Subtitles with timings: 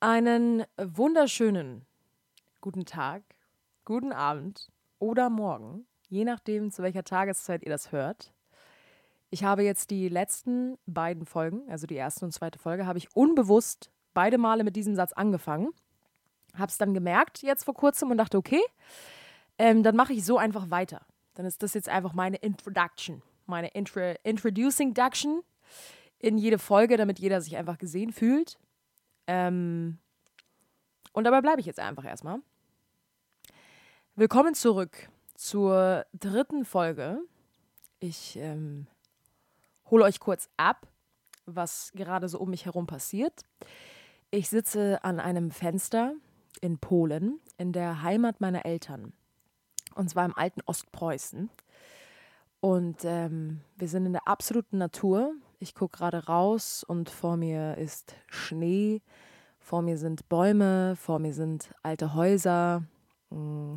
[0.00, 1.86] Einen wunderschönen
[2.60, 3.22] guten Tag,
[3.86, 8.34] guten Abend oder Morgen, je nachdem, zu welcher Tageszeit ihr das hört.
[9.30, 13.16] Ich habe jetzt die letzten beiden Folgen, also die erste und zweite Folge, habe ich
[13.16, 15.70] unbewusst beide Male mit diesem Satz angefangen.
[16.52, 18.60] Habe es dann gemerkt jetzt vor kurzem und dachte, okay,
[19.56, 21.06] ähm, dann mache ich so einfach weiter.
[21.32, 25.40] Dann ist das jetzt einfach meine Introduction, meine Intro Introducing Duction
[26.18, 28.58] in jede Folge, damit jeder sich einfach gesehen fühlt.
[29.26, 29.98] Ähm,
[31.12, 32.40] und dabei bleibe ich jetzt einfach erstmal.
[34.14, 37.20] Willkommen zurück zur dritten Folge.
[37.98, 38.86] Ich ähm,
[39.90, 40.86] hole euch kurz ab,
[41.44, 43.42] was gerade so um mich herum passiert.
[44.30, 46.14] Ich sitze an einem Fenster
[46.60, 49.12] in Polen, in der Heimat meiner Eltern.
[49.94, 51.50] Und zwar im alten Ostpreußen.
[52.60, 55.34] Und ähm, wir sind in der absoluten Natur.
[55.58, 59.00] Ich gucke gerade raus und vor mir ist Schnee,
[59.58, 62.82] vor mir sind Bäume, vor mir sind alte Häuser,
[63.30, 63.76] hm,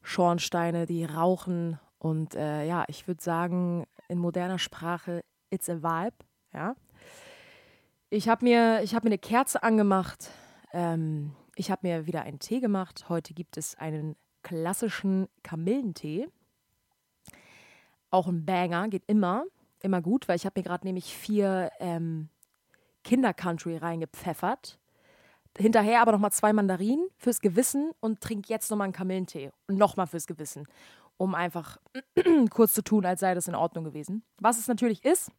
[0.00, 1.78] Schornsteine, die rauchen.
[1.98, 6.16] Und äh, ja, ich würde sagen, in moderner Sprache, it's a vibe.
[6.54, 6.74] Ja.
[8.08, 10.30] Ich habe mir, hab mir eine Kerze angemacht.
[10.72, 13.10] Ähm, ich habe mir wieder einen Tee gemacht.
[13.10, 16.28] Heute gibt es einen klassischen Kamillentee.
[18.10, 19.44] Auch ein Banger, geht immer,
[19.82, 22.28] immer gut, weil ich habe mir gerade nämlich vier ähm,
[23.04, 24.78] Kinder-Country reingepfeffert.
[25.58, 29.52] Hinterher aber nochmal zwei Mandarinen fürs Gewissen und trink jetzt nochmal einen Kamillentee.
[29.66, 30.66] Und nochmal fürs Gewissen.
[31.18, 31.76] Um einfach
[32.50, 34.22] kurz zu tun, als sei das in Ordnung gewesen.
[34.38, 35.30] Was es natürlich ist.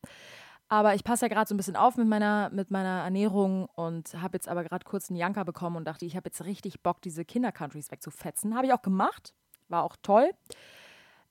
[0.70, 4.14] Aber ich passe ja gerade so ein bisschen auf mit meiner, mit meiner Ernährung und
[4.22, 7.02] habe jetzt aber gerade kurz einen Janker bekommen und dachte, ich habe jetzt richtig Bock,
[7.02, 8.56] diese Kinder-Countries wegzufetzen.
[8.56, 9.34] Habe ich auch gemacht.
[9.68, 10.32] War auch toll.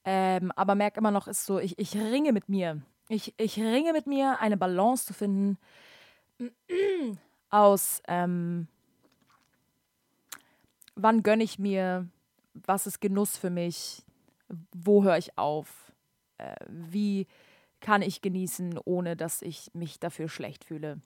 [0.05, 2.83] Ähm, aber merke immer noch, ist so, ich, ich ringe mit mir.
[3.13, 5.59] Ich, ich ringe mit mir, eine Balance zu finden
[7.51, 8.69] aus, ähm,
[10.95, 12.09] wann gönne ich mir,
[12.55, 14.03] was ist Genuss für mich,
[14.75, 15.93] wo höre ich auf,
[16.39, 17.27] äh, wie
[17.81, 20.99] kann ich genießen, ohne dass ich mich dafür schlecht fühle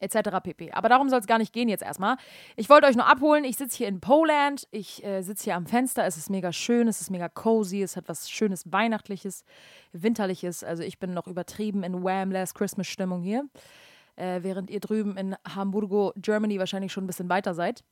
[0.00, 0.40] etc.
[0.42, 0.72] pp.
[0.72, 2.16] Aber darum soll es gar nicht gehen jetzt erstmal.
[2.56, 3.44] Ich wollte euch nur abholen.
[3.44, 4.66] Ich sitze hier in Poland.
[4.70, 6.04] Ich äh, sitze hier am Fenster.
[6.04, 6.88] Es ist mega schön.
[6.88, 7.82] Es ist mega cozy.
[7.82, 9.44] Es hat was Schönes Weihnachtliches,
[9.92, 10.64] Winterliches.
[10.64, 12.30] Also ich bin noch übertrieben in Wham!
[12.30, 13.48] Last Christmas Stimmung hier.
[14.16, 17.84] Äh, während ihr drüben in Hamburgo, Germany wahrscheinlich schon ein bisschen weiter seid.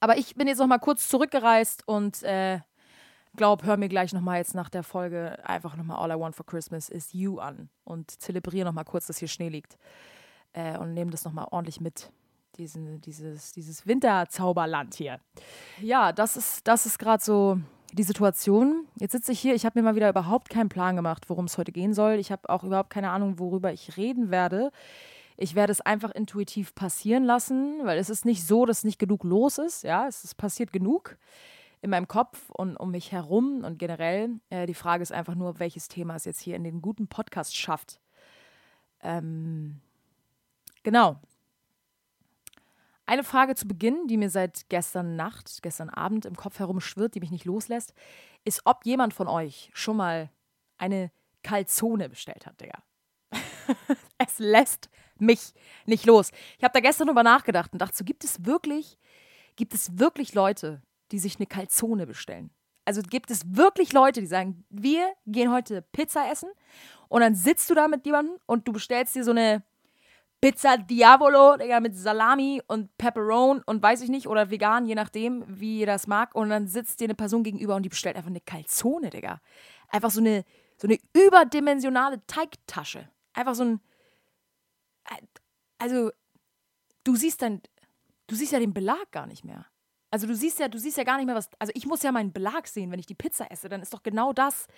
[0.00, 2.60] Aber ich bin jetzt noch mal kurz zurückgereist und äh,
[3.36, 6.18] glaub, hör mir gleich noch mal jetzt nach der Folge einfach noch mal All I
[6.18, 9.76] Want for Christmas is You an und zelebriere noch mal kurz, dass hier Schnee liegt
[10.54, 12.10] äh, und nehme das nochmal ordentlich mit.
[12.56, 15.18] Diesen, dieses, dieses Winterzauberland hier.
[15.80, 17.58] Ja, das ist, das ist gerade so
[17.92, 18.86] die Situation.
[18.96, 21.58] Jetzt sitze ich hier, ich habe mir mal wieder überhaupt keinen Plan gemacht, worum es
[21.58, 22.12] heute gehen soll.
[22.14, 24.70] Ich habe auch überhaupt keine Ahnung, worüber ich reden werde.
[25.36, 29.24] Ich werde es einfach intuitiv passieren lassen, weil es ist nicht so, dass nicht genug
[29.24, 29.82] los ist.
[29.82, 31.16] Ja, es ist passiert genug
[31.82, 34.30] in meinem Kopf und um mich herum und generell.
[34.48, 37.56] Äh, die Frage ist einfach nur, welches Thema es jetzt hier in den guten Podcast
[37.56, 38.00] schafft.
[39.02, 39.80] Ähm,
[40.84, 41.18] Genau.
[43.06, 47.20] Eine Frage zu Beginn, die mir seit gestern Nacht, gestern Abend im Kopf herumschwirrt, die
[47.20, 47.92] mich nicht loslässt,
[48.44, 50.30] ist, ob jemand von euch schon mal
[50.78, 51.10] eine
[51.42, 52.82] Kalzone bestellt hat, Digga.
[54.18, 55.52] es lässt mich
[55.86, 56.30] nicht los.
[56.58, 58.98] Ich habe da gestern drüber nachgedacht und dachte so, gibt es wirklich,
[59.56, 62.50] gibt es wirklich Leute, die sich eine Kalzone bestellen?
[62.86, 66.50] Also gibt es wirklich Leute, die sagen, wir gehen heute Pizza essen
[67.08, 69.62] und dann sitzt du da mit jemandem und du bestellst dir so eine
[70.44, 75.42] Pizza Diavolo, Digga, mit Salami und Pepperoni und weiß ich nicht, oder vegan, je nachdem,
[75.48, 76.34] wie ihr das mag.
[76.34, 79.40] Und dann sitzt dir eine Person gegenüber und die bestellt einfach eine Calzone, Digga.
[79.88, 80.44] Einfach so eine,
[80.76, 83.08] so eine überdimensionale Teigtasche.
[83.32, 83.80] Einfach so ein.
[85.78, 86.10] Also,
[87.04, 87.62] du siehst dann.
[88.26, 89.64] Du siehst ja den Belag gar nicht mehr.
[90.10, 91.48] Also du siehst ja, du siehst ja gar nicht mehr was.
[91.58, 93.68] Also ich muss ja meinen Belag sehen, wenn ich die Pizza esse.
[93.68, 94.68] Dann ist doch genau das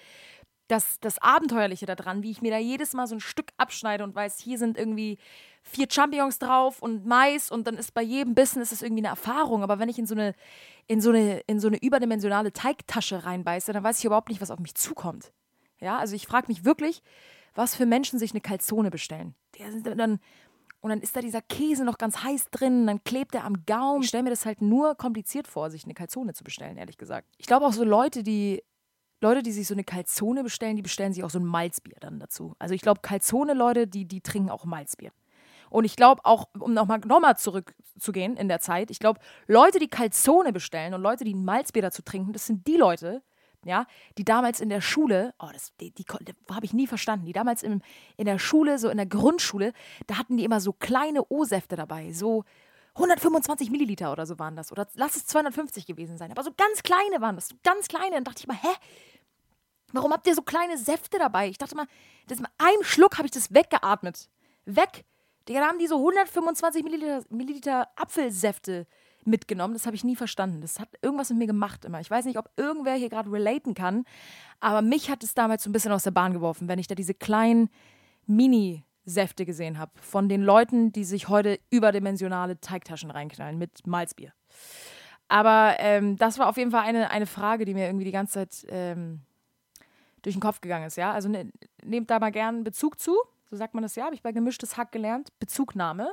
[0.69, 4.15] das, das Abenteuerliche daran, wie ich mir da jedes Mal so ein Stück abschneide und
[4.15, 5.19] weiß, hier sind irgendwie
[5.63, 9.09] vier Champignons drauf und Mais und dann ist bei jedem Bissen ist es irgendwie eine
[9.09, 9.63] Erfahrung.
[9.63, 10.35] Aber wenn ich in so eine,
[10.87, 14.51] in so eine, in so eine überdimensionale Teigtasche reinbeiße, dann weiß ich überhaupt nicht, was
[14.51, 15.33] auf mich zukommt.
[15.81, 17.03] Ja, also ich frage mich wirklich,
[17.55, 19.35] was für Menschen sich eine Calzone bestellen.
[19.85, 20.21] Dann,
[20.81, 24.03] und dann ist da dieser Käse noch ganz heiß drin, dann klebt er am Gaumen.
[24.03, 27.29] Ich stelle mir das halt nur kompliziert vor, sich eine Calzone zu bestellen, ehrlich gesagt.
[27.39, 28.63] Ich glaube auch so Leute, die
[29.21, 32.19] Leute, die sich so eine Calzone bestellen, die bestellen sich auch so ein Malzbier dann
[32.19, 32.55] dazu.
[32.59, 35.11] Also ich glaube, Calzone-Leute, die, die trinken auch Malzbier.
[35.71, 39.79] Und ich glaube auch, um nochmal noch mal zurückzugehen in der Zeit, ich glaube, Leute,
[39.79, 43.23] die Calzone bestellen und Leute, die ein Malzbier dazu trinken, das sind die Leute,
[43.65, 43.87] ja,
[44.17, 47.33] die damals in der Schule, oh, das, die, die, die habe ich nie verstanden, die
[47.33, 47.83] damals im,
[48.17, 49.73] in der Schule, so in der Grundschule,
[50.07, 52.45] da hatten die immer so kleine O-Säfte dabei, so
[52.97, 54.73] 125 Milliliter oder so waren das.
[54.73, 56.31] Oder lass es 250 gewesen sein.
[56.31, 57.49] Aber so ganz kleine waren das.
[57.49, 58.17] So ganz kleine.
[58.17, 58.75] Dann dachte ich mal, hä?
[59.93, 61.49] Warum habt ihr so kleine Säfte dabei?
[61.49, 61.87] Ich dachte mal,
[62.27, 64.29] das mit einem Schluck habe ich das weggeatmet.
[64.65, 65.05] Weg.
[65.49, 68.87] Digga, da haben die so 125 Milliliter, Milliliter Apfelsäfte
[69.25, 69.75] mitgenommen.
[69.75, 70.61] Das habe ich nie verstanden.
[70.61, 72.01] Das hat irgendwas mit mir gemacht immer.
[72.01, 74.05] Ich weiß nicht, ob irgendwer hier gerade relaten kann,
[74.61, 76.95] aber mich hat es damals so ein bisschen aus der Bahn geworfen, wenn ich da
[76.95, 77.69] diese kleinen
[79.07, 84.33] Mini-Säfte gesehen habe von den Leuten, die sich heute überdimensionale Teigtaschen reinknallen mit Malzbier.
[85.29, 88.35] Aber ähm, das war auf jeden Fall eine, eine Frage, die mir irgendwie die ganze
[88.35, 89.23] Zeit ähm,
[90.23, 90.97] durch den Kopf gegangen ist.
[90.97, 91.13] Ja?
[91.13, 91.51] Also ne,
[91.83, 93.17] nehmt da mal gern Bezug zu.
[93.49, 95.31] So sagt man das ja, habe ich bei gemischtes Hack gelernt.
[95.39, 96.13] Bezugnahme.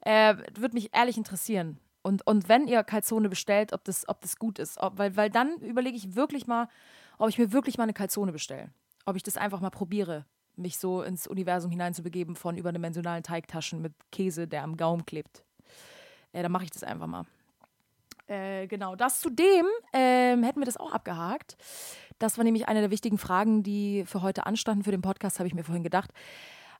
[0.00, 1.78] Äh, Würde mich ehrlich interessieren.
[2.02, 4.78] Und, und wenn ihr Calzone bestellt, ob das, ob das gut ist.
[4.78, 6.68] Ob, weil, weil dann überlege ich wirklich mal,
[7.16, 8.70] ob ich mir wirklich mal eine Calzone bestelle.
[9.06, 13.92] Ob ich das einfach mal probiere, mich so ins Universum hineinzubegeben von überdimensionalen Teigtaschen mit
[14.12, 15.44] Käse, der am Gaumen klebt.
[16.32, 17.24] Äh, dann mache ich das einfach mal.
[18.26, 21.56] Äh, genau, das zudem ähm, hätten wir das auch abgehakt.
[22.18, 24.84] Das war nämlich eine der wichtigen Fragen, die für heute anstanden.
[24.84, 26.10] Für den Podcast habe ich mir vorhin gedacht.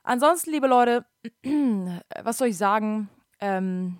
[0.02, 1.04] Ansonsten, liebe Leute,
[2.22, 3.08] was soll ich sagen?
[3.40, 3.98] Ähm,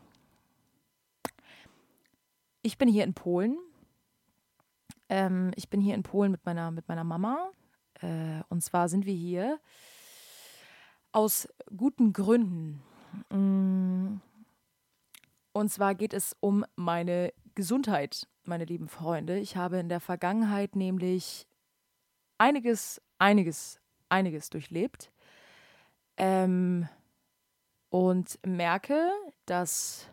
[2.62, 3.58] ich bin hier in Polen.
[5.08, 7.50] Ähm, ich bin hier in Polen mit meiner, mit meiner Mama.
[8.04, 9.58] Äh, und zwar sind wir hier
[11.12, 12.82] aus guten Gründen.
[13.30, 14.20] Mm.
[15.52, 19.38] Und zwar geht es um meine Gesundheit, meine lieben Freunde.
[19.38, 21.46] Ich habe in der Vergangenheit nämlich
[22.38, 25.12] einiges, einiges, einiges durchlebt.
[26.16, 26.88] Ähm,
[27.90, 29.08] und merke,
[29.46, 30.08] dass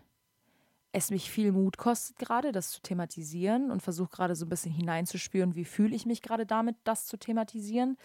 [0.94, 4.74] es mich viel Mut kostet gerade, das zu thematisieren und versuche gerade so ein bisschen
[4.74, 7.98] hineinzuspüren, wie fühle ich mich gerade damit, das zu thematisieren,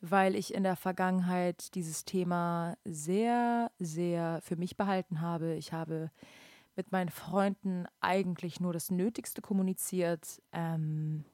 [0.00, 5.54] weil ich in der Vergangenheit dieses Thema sehr, sehr für mich behalten habe.
[5.54, 6.10] Ich habe
[6.74, 11.24] mit meinen Freunden eigentlich nur das Nötigste kommuniziert ähm,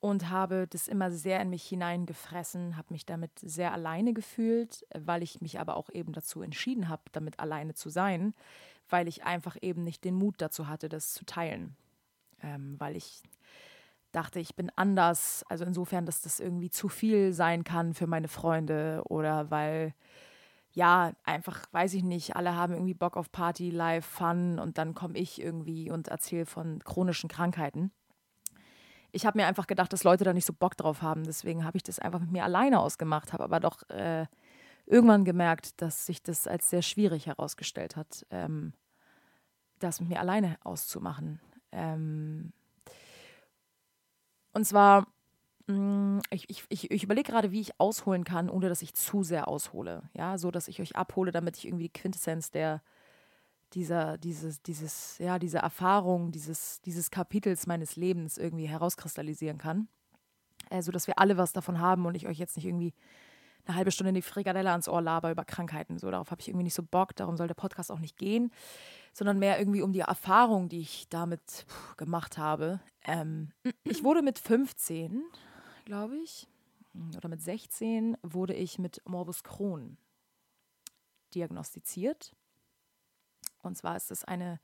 [0.00, 5.22] und habe das immer sehr in mich hineingefressen, habe mich damit sehr alleine gefühlt, weil
[5.22, 8.32] ich mich aber auch eben dazu entschieden habe, damit alleine zu sein
[8.88, 11.76] weil ich einfach eben nicht den Mut dazu hatte, das zu teilen.
[12.42, 13.22] Ähm, weil ich
[14.14, 15.44] dachte, ich bin anders.
[15.48, 19.94] Also insofern, dass das irgendwie zu viel sein kann für meine Freunde oder weil,
[20.72, 24.94] ja, einfach, weiß ich nicht, alle haben irgendwie Bock auf Party, Live, Fun und dann
[24.94, 27.92] komme ich irgendwie und erzähle von chronischen Krankheiten.
[29.12, 31.22] Ich habe mir einfach gedacht, dass Leute da nicht so Bock drauf haben.
[31.22, 34.26] Deswegen habe ich das einfach mit mir alleine ausgemacht, habe aber doch äh,
[34.86, 38.74] irgendwann gemerkt, dass sich das als sehr schwierig herausgestellt hat, ähm,
[39.78, 41.40] das mit mir alleine auszumachen.
[41.72, 42.52] Ähm,
[44.52, 45.06] und zwar,
[45.66, 49.22] mh, mm, ich, ich, ich, überlege gerade, wie ich ausholen kann, ohne dass ich zu
[49.22, 50.02] sehr aushole.
[50.14, 52.82] Ja, so dass ich euch abhole, damit ich irgendwie die Quintessenz der
[53.74, 59.88] dieser, dieses, dieses, ja, diese Erfahrung, dieses, dieses Kapitels meines Lebens irgendwie herauskristallisieren kann.
[60.70, 62.94] Äh, so dass wir alle was davon haben und ich euch jetzt nicht irgendwie
[63.66, 65.98] eine halbe Stunde die Frikadelle ans Ohr laber über Krankheiten.
[65.98, 68.52] So, darauf habe ich irgendwie nicht so Bock, darum soll der Podcast auch nicht gehen,
[69.12, 71.66] sondern mehr irgendwie um die Erfahrung, die ich damit
[71.96, 72.80] gemacht habe.
[73.04, 73.52] Ähm,
[73.84, 75.22] ich wurde mit 15,
[75.84, 76.46] glaube ich,
[77.16, 79.96] oder mit 16 wurde ich mit Morbus Crohn
[81.34, 82.34] diagnostiziert.
[83.62, 84.60] Und zwar ist es eine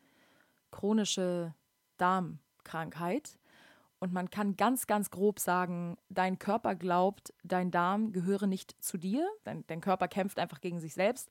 [0.71, 1.55] chronische
[1.97, 3.40] Darmkrankheit,
[4.01, 8.97] und man kann ganz, ganz grob sagen, dein Körper glaubt, dein Darm gehöre nicht zu
[8.97, 9.29] dir.
[9.45, 11.31] Dein, dein Körper kämpft einfach gegen sich selbst.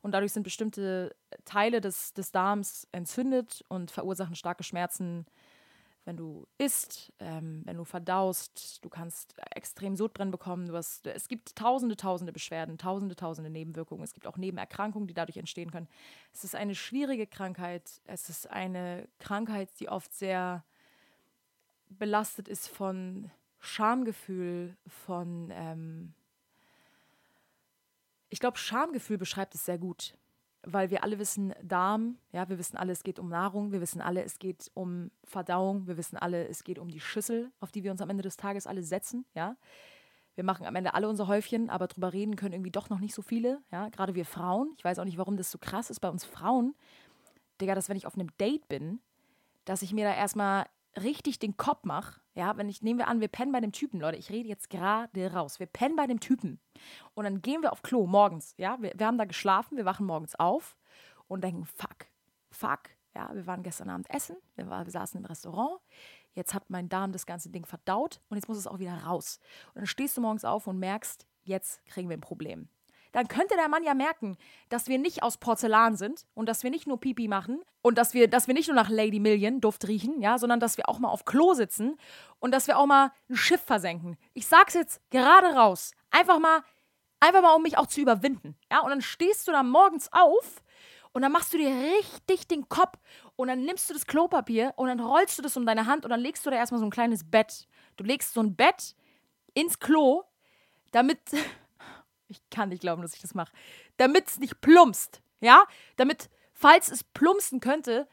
[0.00, 5.26] Und dadurch sind bestimmte Teile des, des Darms entzündet und verursachen starke Schmerzen,
[6.06, 8.82] wenn du isst, ähm, wenn du verdaust.
[8.82, 10.68] Du kannst extrem Sodbrennen bekommen.
[10.68, 14.02] Du hast, es gibt tausende, tausende Beschwerden, tausende, tausende Nebenwirkungen.
[14.02, 15.88] Es gibt auch Nebenerkrankungen, die dadurch entstehen können.
[16.32, 18.00] Es ist eine schwierige Krankheit.
[18.06, 20.64] Es ist eine Krankheit, die oft sehr
[21.88, 26.14] belastet ist von Schamgefühl, von, ähm
[28.28, 30.16] ich glaube, Schamgefühl beschreibt es sehr gut,
[30.62, 34.00] weil wir alle wissen, Darm, ja, wir wissen alle, es geht um Nahrung, wir wissen
[34.00, 37.84] alle, es geht um Verdauung, wir wissen alle, es geht um die Schüssel, auf die
[37.84, 39.56] wir uns am Ende des Tages alle setzen, ja.
[40.34, 43.14] Wir machen am Ende alle unser Häufchen, aber drüber reden können irgendwie doch noch nicht
[43.14, 43.88] so viele, ja.
[43.88, 46.74] Gerade wir Frauen, ich weiß auch nicht, warum das so krass ist bei uns Frauen,
[47.60, 49.00] Digga, dass wenn ich auf einem Date bin,
[49.64, 50.66] dass ich mir da erstmal
[51.02, 54.00] richtig den Kopf mache, ja, wenn ich, nehmen wir an, wir pennen bei dem Typen,
[54.00, 56.60] Leute, ich rede jetzt gerade raus, wir pennen bei dem Typen
[57.14, 60.06] und dann gehen wir auf Klo morgens, ja, wir, wir haben da geschlafen, wir wachen
[60.06, 60.76] morgens auf
[61.28, 62.06] und denken, fuck,
[62.50, 65.80] fuck, ja, wir waren gestern Abend essen, wir, war, wir saßen im Restaurant,
[66.34, 69.40] jetzt hat mein Darm das ganze Ding verdaut und jetzt muss es auch wieder raus.
[69.68, 72.68] Und dann stehst du morgens auf und merkst, jetzt kriegen wir ein Problem.
[73.16, 74.36] Dann könnte der Mann ja merken,
[74.68, 78.12] dass wir nicht aus Porzellan sind und dass wir nicht nur Pipi machen und dass
[78.12, 80.98] wir, dass wir nicht nur nach Lady Million Duft riechen, ja, sondern dass wir auch
[80.98, 81.96] mal auf Klo sitzen
[82.40, 84.18] und dass wir auch mal ein Schiff versenken.
[84.34, 85.92] Ich sag's jetzt gerade raus.
[86.10, 86.62] Einfach mal,
[87.18, 88.54] einfach mal, um mich auch zu überwinden.
[88.70, 90.62] Ja, und dann stehst du da morgens auf
[91.14, 92.98] und dann machst du dir richtig den Kopf
[93.34, 96.10] und dann nimmst du das Klopapier und dann rollst du das um deine Hand und
[96.10, 97.66] dann legst du da erstmal so ein kleines Bett.
[97.96, 98.94] Du legst so ein Bett
[99.54, 100.24] ins Klo,
[100.92, 101.20] damit.
[102.28, 103.52] Ich kann nicht glauben, dass ich das mache.
[103.96, 105.22] Damit es nicht plumpst.
[105.40, 105.64] Ja?
[105.96, 108.08] Damit, falls es plumpsen könnte,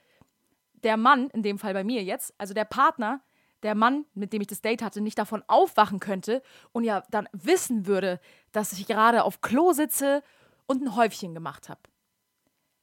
[0.84, 3.22] der Mann, in dem Fall bei mir jetzt, also der Partner,
[3.64, 6.44] der Mann, mit dem ich das Date hatte, nicht davon aufwachen könnte
[6.74, 8.20] und ja dann wissen würde,
[8.52, 10.22] dass ich gerade auf Klo sitze
[10.66, 11.82] und ein Häufchen gemacht habe.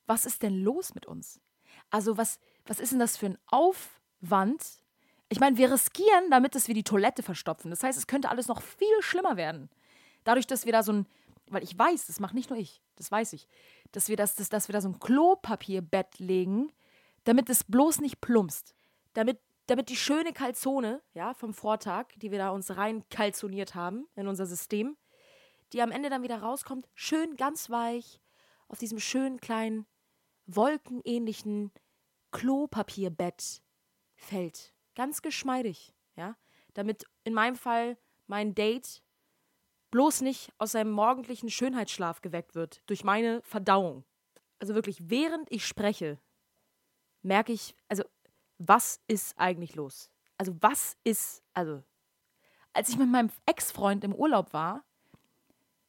[0.07, 1.41] Was ist denn los mit uns?
[1.91, 4.81] Also, was, was ist denn das für ein Aufwand,
[5.29, 7.71] ich meine, wir riskieren damit, dass wir die Toilette verstopfen.
[7.71, 9.71] Das heißt, es könnte alles noch viel schlimmer werden.
[10.25, 11.07] Dadurch, dass wir da so ein,
[11.51, 13.47] weil ich weiß, das macht nicht nur ich, das weiß ich,
[13.93, 16.73] dass wir, das, dass, dass wir da so ein Klopapierbett legen,
[17.25, 18.75] damit es bloß nicht plumpst.
[19.13, 24.07] Damit, damit die schöne Kalzone, ja, vom Vortag, die wir da uns rein kalzoniert haben
[24.15, 24.97] in unser System,
[25.73, 28.21] die am Ende dann wieder rauskommt, schön ganz weich,
[28.69, 29.87] auf diesem schönen kleinen,
[30.47, 31.73] wolkenähnlichen
[32.31, 33.63] Klopapierbett
[34.17, 36.37] fällt ganz geschmeidig, ja,
[36.75, 39.03] damit in meinem Fall mein Date
[39.91, 44.05] bloß nicht aus seinem morgendlichen Schönheitsschlaf geweckt wird durch meine Verdauung.
[44.59, 46.19] Also wirklich, während ich spreche,
[47.23, 48.05] merke ich, also
[48.59, 50.11] was ist eigentlich los?
[50.39, 51.83] Also was ist, also
[52.73, 54.85] als ich mit meinem Ex-Freund im Urlaub war,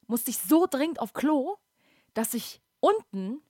[0.08, 1.58] musste ich so dringend auf Klo,
[2.14, 3.42] dass ich unten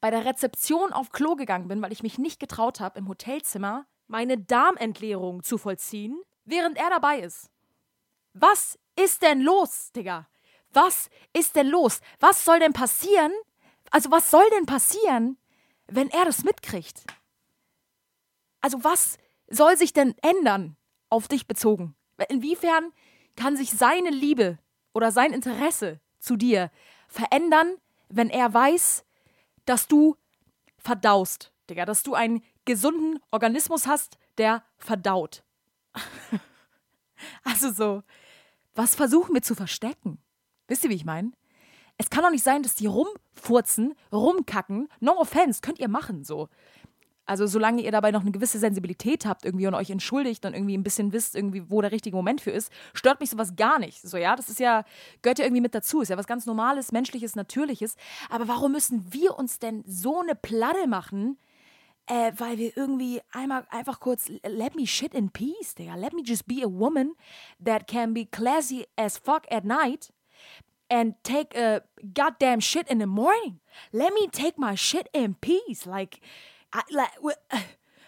[0.00, 3.86] bei der Rezeption auf Klo gegangen bin, weil ich mich nicht getraut habe, im Hotelzimmer
[4.06, 7.50] meine Darmentleerung zu vollziehen, während er dabei ist.
[8.38, 10.28] Was ist denn los, Digga?
[10.72, 12.00] Was ist denn los?
[12.20, 13.32] Was soll denn passieren?
[13.90, 15.38] Also, was soll denn passieren,
[15.86, 17.04] wenn er das mitkriegt?
[18.60, 20.76] Also, was soll sich denn ändern
[21.08, 21.94] auf dich bezogen?
[22.28, 22.92] Inwiefern
[23.36, 24.58] kann sich seine Liebe
[24.92, 26.70] oder sein Interesse zu dir
[27.08, 27.76] verändern,
[28.08, 29.04] wenn er weiß,
[29.64, 30.16] dass du
[30.78, 35.42] verdaust, Digga, dass du ein gesunden Organismus hast, der verdaut.
[37.44, 38.02] also so,
[38.76, 40.18] was versuchen wir zu verstecken?
[40.68, 41.32] Wisst ihr, wie ich meine?
[41.98, 44.88] Es kann doch nicht sein, dass die rumfurzen, rumkacken.
[45.00, 46.48] No offense, könnt ihr machen so.
[47.24, 50.78] Also solange ihr dabei noch eine gewisse Sensibilität habt irgendwie und euch entschuldigt und irgendwie
[50.78, 54.00] ein bisschen wisst, irgendwie, wo der richtige Moment für ist, stört mich sowas gar nicht.
[54.00, 54.84] So, ja, das ist ja,
[55.22, 56.02] gehört ja irgendwie mit dazu.
[56.02, 57.96] Ist ja was ganz Normales, Menschliches, Natürliches.
[58.30, 61.36] Aber warum müssen wir uns denn so eine Platte machen,
[62.06, 65.94] äh, weil wir irgendwie einmal einfach kurz, let me shit in peace, Digga.
[65.96, 67.14] Let me just be a woman
[67.64, 70.12] that can be classy as fuck at night
[70.88, 71.82] and take a
[72.14, 73.60] goddamn shit in the morning.
[73.92, 75.86] Let me take my shit in peace.
[75.86, 76.20] Like,
[76.72, 77.10] I, like
[77.52, 77.60] uh,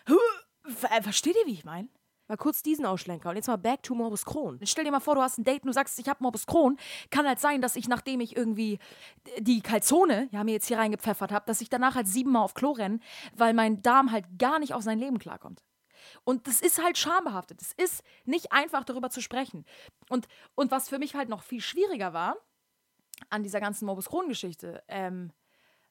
[1.02, 1.88] versteht ihr, wie ich meine?
[2.28, 4.60] Mal kurz diesen Ausschlenker und jetzt mal back to Morbus Crohn.
[4.64, 6.76] Stell dir mal vor, du hast ein Date und du sagst, ich habe Morbus Crohn.
[7.10, 8.78] Kann halt sein, dass ich, nachdem ich irgendwie
[9.38, 12.72] die Calzone, ja, mir jetzt hier reingepfeffert habe, dass ich danach halt siebenmal auf Klo
[12.72, 13.00] renne,
[13.34, 15.64] weil mein Darm halt gar nicht auf sein Leben klarkommt.
[16.22, 17.62] Und das ist halt schambehaftet.
[17.62, 19.64] Es ist nicht einfach, darüber zu sprechen.
[20.10, 22.36] Und, und was für mich halt noch viel schwieriger war
[23.30, 25.32] an dieser ganzen Morbus Crohn-Geschichte, ähm,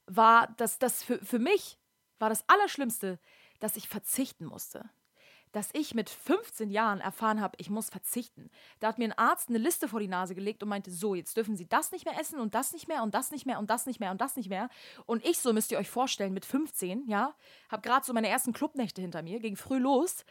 [0.06, 1.80] war, dass das für, für mich
[2.20, 3.20] war das Allerschlimmste,
[3.60, 4.88] dass ich verzichten musste
[5.58, 8.52] dass ich mit 15 Jahren erfahren habe, ich muss verzichten.
[8.80, 11.36] Da hat mir ein Arzt eine Liste vor die Nase gelegt und meinte, so, jetzt
[11.36, 13.68] dürfen Sie das nicht mehr essen und das nicht mehr und das nicht mehr und
[13.72, 14.70] das nicht mehr und das nicht mehr.
[15.08, 17.34] Und ich, so müsst ihr euch vorstellen, mit 15, ja,
[17.70, 20.26] habe gerade so meine ersten Clubnächte hinter mir, ging früh los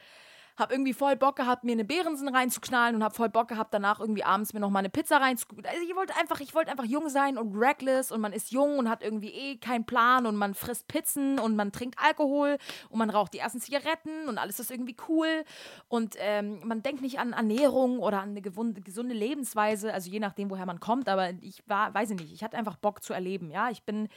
[0.56, 4.00] hab irgendwie voll Bock gehabt, mir eine Behrensen reinzuknallen und hab voll Bock gehabt, danach
[4.00, 5.66] irgendwie abends mir noch mal eine Pizza reinzuknallen.
[5.66, 8.78] Also ich wollte einfach, ich wollte einfach jung sein und reckless und man ist jung
[8.78, 12.58] und hat irgendwie eh keinen Plan und man frisst Pizzen und man trinkt Alkohol
[12.88, 15.44] und man raucht die ersten Zigaretten und alles ist irgendwie cool
[15.88, 20.50] und ähm, man denkt nicht an Ernährung oder an eine gesunde Lebensweise, also je nachdem,
[20.50, 23.50] woher man kommt, aber ich war, weiß ich nicht, ich hatte einfach Bock zu erleben,
[23.50, 24.08] ja, ich bin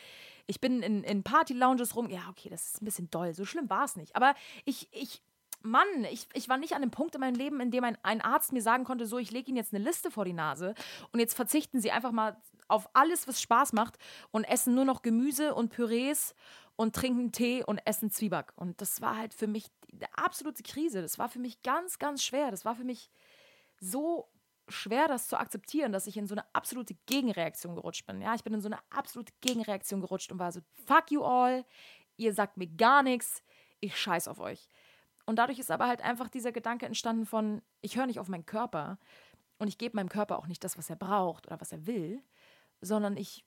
[0.50, 2.10] ich bin in, in Party-Lounges rum.
[2.10, 3.36] Ja, okay, das ist ein bisschen doll.
[3.36, 4.16] So schlimm war es nicht.
[4.16, 4.34] Aber
[4.66, 5.22] ich, ich
[5.62, 8.22] Mann, ich, ich war nicht an dem Punkt in meinem Leben, in dem ein, ein
[8.22, 10.74] Arzt mir sagen konnte, so, ich lege Ihnen jetzt eine Liste vor die Nase
[11.12, 12.38] und jetzt verzichten Sie einfach mal
[12.68, 13.98] auf alles, was Spaß macht
[14.32, 16.36] und essen nur noch Gemüse und Pürees
[16.76, 18.54] und trinken Tee und essen Zwieback.
[18.56, 21.02] Und das war halt für mich eine absolute Krise.
[21.02, 22.52] Das war für mich ganz, ganz schwer.
[22.52, 23.10] Das war für mich
[23.82, 24.30] so
[24.70, 28.22] schwer, das zu akzeptieren, dass ich in so eine absolute Gegenreaktion gerutscht bin.
[28.22, 31.66] Ja, ich bin in so eine absolute Gegenreaktion gerutscht und war so, fuck you all,
[32.18, 33.44] ihr sagt mir gar nichts,
[33.80, 34.70] ich scheiß auf euch.
[35.30, 38.48] Und dadurch ist aber halt einfach dieser Gedanke entstanden von, ich höre nicht auf meinen
[38.48, 38.98] Körper
[39.60, 42.24] und ich gebe meinem Körper auch nicht das, was er braucht oder was er will.
[42.82, 43.46] sondern ich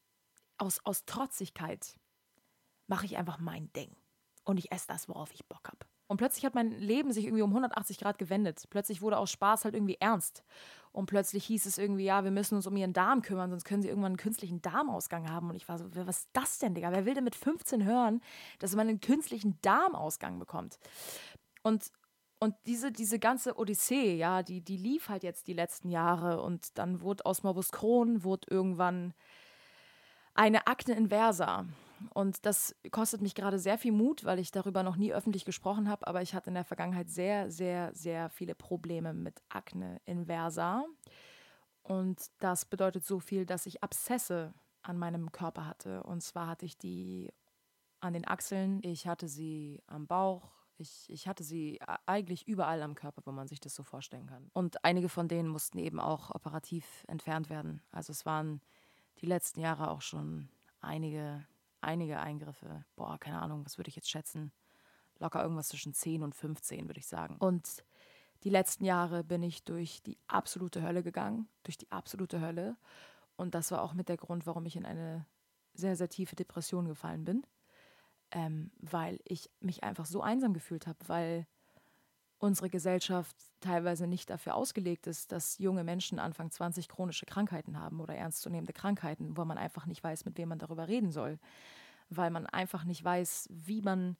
[0.59, 1.99] aus, aus Trotzigkeit
[2.87, 3.97] mache ich einfach mein Ding.
[4.45, 5.79] Und ich esse das, worauf ich Bock habe.
[6.07, 8.65] Und plötzlich hat mein Leben sich irgendwie um 180 Grad gewendet.
[8.71, 10.45] Plötzlich wurde aus Spaß halt irgendwie ernst.
[10.93, 13.83] Und plötzlich hieß es irgendwie, ja, wir müssen uns um ihren Darm kümmern, sonst können
[13.83, 15.49] sie irgendwann einen künstlichen Darmausgang haben.
[15.51, 16.93] Und ich war so, was ist das denn, Digga?
[16.93, 18.21] Wer will denn mit 15 hören,
[18.61, 20.79] dass man einen künstlichen Darmausgang bekommt?
[21.63, 21.91] Und,
[22.39, 26.43] und diese, diese ganze Odyssee, ja, die, die lief halt jetzt die letzten Jahre.
[26.43, 29.15] Und dann wurde aus Morbus Crohn wurde irgendwann
[30.35, 31.67] eine Akne inversa.
[32.15, 35.89] Und das kostet mich gerade sehr viel Mut, weil ich darüber noch nie öffentlich gesprochen
[35.89, 36.07] habe.
[36.07, 40.85] Aber ich hatte in der Vergangenheit sehr, sehr, sehr viele Probleme mit Akne inversa.
[41.83, 46.03] Und das bedeutet so viel, dass ich Abszesse an meinem Körper hatte.
[46.03, 47.33] Und zwar hatte ich die
[48.01, 52.95] an den Achseln, ich hatte sie am Bauch, ich, ich hatte sie eigentlich überall am
[52.95, 54.51] Körper, wo man sich das so vorstellen kann.
[54.53, 57.83] Und einige von denen mussten eben auch operativ entfernt werden.
[57.93, 58.61] Also es waren
[59.21, 60.49] die letzten Jahre auch schon
[60.81, 61.47] einige
[61.83, 62.85] einige Eingriffe.
[62.97, 64.53] Boah, keine Ahnung, was würde ich jetzt schätzen?
[65.19, 67.37] Locker irgendwas zwischen 10 und 15, würde ich sagen.
[67.39, 67.85] Und
[68.45, 72.77] die letzten Jahre bin ich durch die absolute Hölle gegangen, durch die absolute Hölle.
[73.37, 75.27] Und das war auch mit der Grund, warum ich in eine
[75.75, 77.47] sehr, sehr tiefe Depression gefallen bin.
[78.33, 81.47] Ähm, weil ich mich einfach so einsam gefühlt habe, weil
[82.43, 88.01] unsere Gesellschaft teilweise nicht dafür ausgelegt ist, dass junge Menschen Anfang 20 chronische Krankheiten haben
[88.01, 91.39] oder ernstzunehmende Krankheiten, wo man einfach nicht weiß, mit wem man darüber reden soll,
[92.09, 94.17] weil man einfach nicht weiß, wie man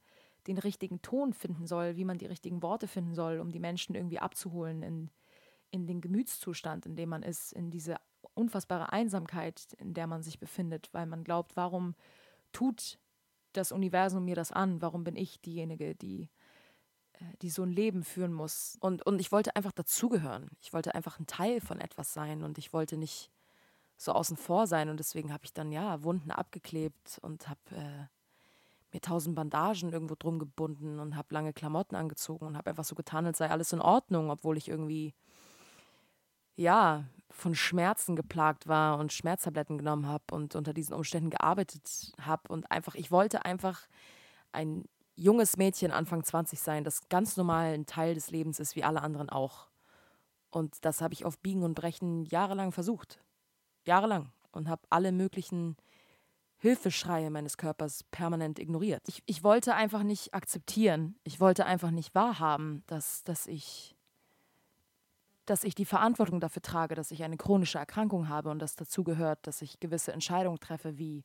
[0.47, 3.97] den richtigen Ton finden soll, wie man die richtigen Worte finden soll, um die Menschen
[3.97, 5.11] irgendwie abzuholen in,
[5.71, 7.97] in den Gemütszustand, in dem man ist, in diese
[8.35, 11.97] unfassbare Einsamkeit, in der man sich befindet, weil man glaubt, warum
[12.53, 12.99] tut
[13.53, 14.83] das Universum mir das an?
[14.83, 16.29] Warum bin ich diejenige, die
[17.41, 18.77] die so ein Leben führen muss.
[18.81, 20.51] Und, und ich wollte einfach dazugehören.
[20.61, 23.31] Ich wollte einfach ein Teil von etwas sein und ich wollte nicht
[23.97, 24.89] so außen vor sein.
[24.89, 28.07] Und deswegen habe ich dann ja Wunden abgeklebt und habe äh,
[28.93, 32.95] mir tausend Bandagen irgendwo drum gebunden und habe lange Klamotten angezogen und habe einfach so
[32.95, 35.15] getan, als sei alles in Ordnung, obwohl ich irgendwie
[36.57, 42.49] ja von Schmerzen geplagt war und Schmerztabletten genommen habe und unter diesen Umständen gearbeitet habe
[42.49, 43.89] und einfach ich wollte einfach
[44.53, 48.85] ein junges Mädchen Anfang 20 sein, das ganz normal ein Teil des Lebens ist, wie
[48.85, 49.69] alle anderen auch.
[50.51, 53.23] Und das habe ich auf Biegen und Brechen jahrelang versucht.
[53.85, 54.33] Jahrelang.
[54.53, 55.77] Und habe alle möglichen
[56.59, 59.03] Hilfeschreie meines Körpers permanent ignoriert.
[59.09, 63.97] Ich, ich wollte einfach nicht akzeptieren, ich wollte einfach nicht wahrhaben, dass, dass, ich,
[65.47, 69.05] dass ich die Verantwortung dafür trage, dass ich eine chronische Erkrankung habe und dass dazu
[69.05, 71.25] gehört, dass ich gewisse Entscheidungen treffe, wie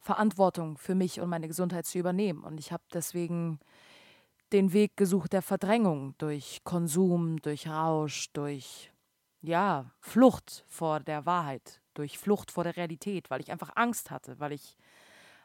[0.00, 2.42] Verantwortung für mich und meine Gesundheit zu übernehmen.
[2.42, 3.60] Und ich habe deswegen
[4.52, 8.90] den Weg gesucht der Verdrängung durch Konsum, durch Rausch, durch
[9.42, 14.38] ja, Flucht vor der Wahrheit, durch Flucht vor der Realität, weil ich einfach Angst hatte,
[14.40, 14.76] weil ich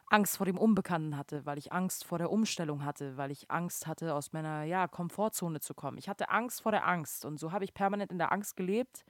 [0.07, 3.87] Angst vor dem Unbekannten hatte, weil ich Angst vor der Umstellung hatte, weil ich Angst
[3.87, 5.97] hatte, aus meiner ja, Komfortzone zu kommen.
[5.97, 9.05] Ich hatte Angst vor der Angst und so habe ich permanent in der Angst gelebt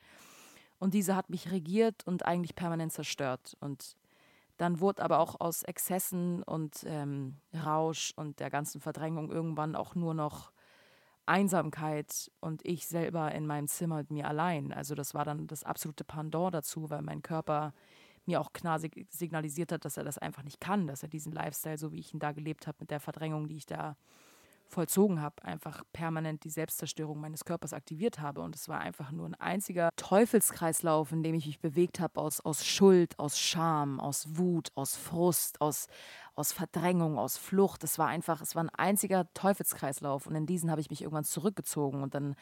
[0.80, 3.58] und diese hat mich regiert und eigentlich permanent zerstört.
[3.60, 3.98] Und
[4.58, 9.96] dann wurde aber auch aus Exzessen und ähm, Rausch und der ganzen Verdrängung irgendwann auch
[9.96, 10.52] nur noch
[11.26, 14.72] Einsamkeit und ich selber in meinem Zimmer mit mir allein.
[14.72, 17.74] Also das war dann das absolute Pendant dazu, weil mein Körper
[18.28, 21.78] mir auch klar signalisiert hat, dass er das einfach nicht kann, dass er diesen Lifestyle,
[21.78, 23.96] so wie ich ihn da gelebt habe, mit der Verdrängung, die ich da
[24.68, 28.42] vollzogen habe, einfach permanent die Selbstzerstörung meines Körpers aktiviert habe.
[28.42, 32.42] Und es war einfach nur ein einziger Teufelskreislauf, in dem ich mich bewegt habe aus,
[32.42, 35.88] aus Schuld, aus Scham, aus Wut, aus Frust, aus,
[36.36, 37.84] aus Verdrängung, aus Flucht.
[37.84, 40.28] Es war einfach, es war ein einziger Teufelskreislauf.
[40.28, 42.02] Und in diesen habe ich mich irgendwann zurückgezogen.
[42.02, 42.36] Und dann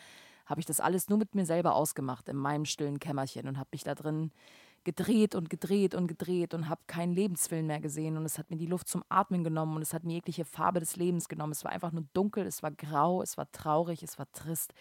[0.46, 3.70] habe ich das alles nur mit mir selber ausgemacht, in meinem stillen Kämmerchen und habe
[3.72, 4.32] mich da drin
[4.84, 8.58] gedreht und gedreht und gedreht und habe keinen Lebenswillen mehr gesehen und es hat mir
[8.58, 11.54] die Luft zum Atmen genommen und es hat mir jegliche Farbe des Lebens genommen.
[11.54, 14.74] Es war einfach nur dunkel, es war grau, es war traurig, es war trist.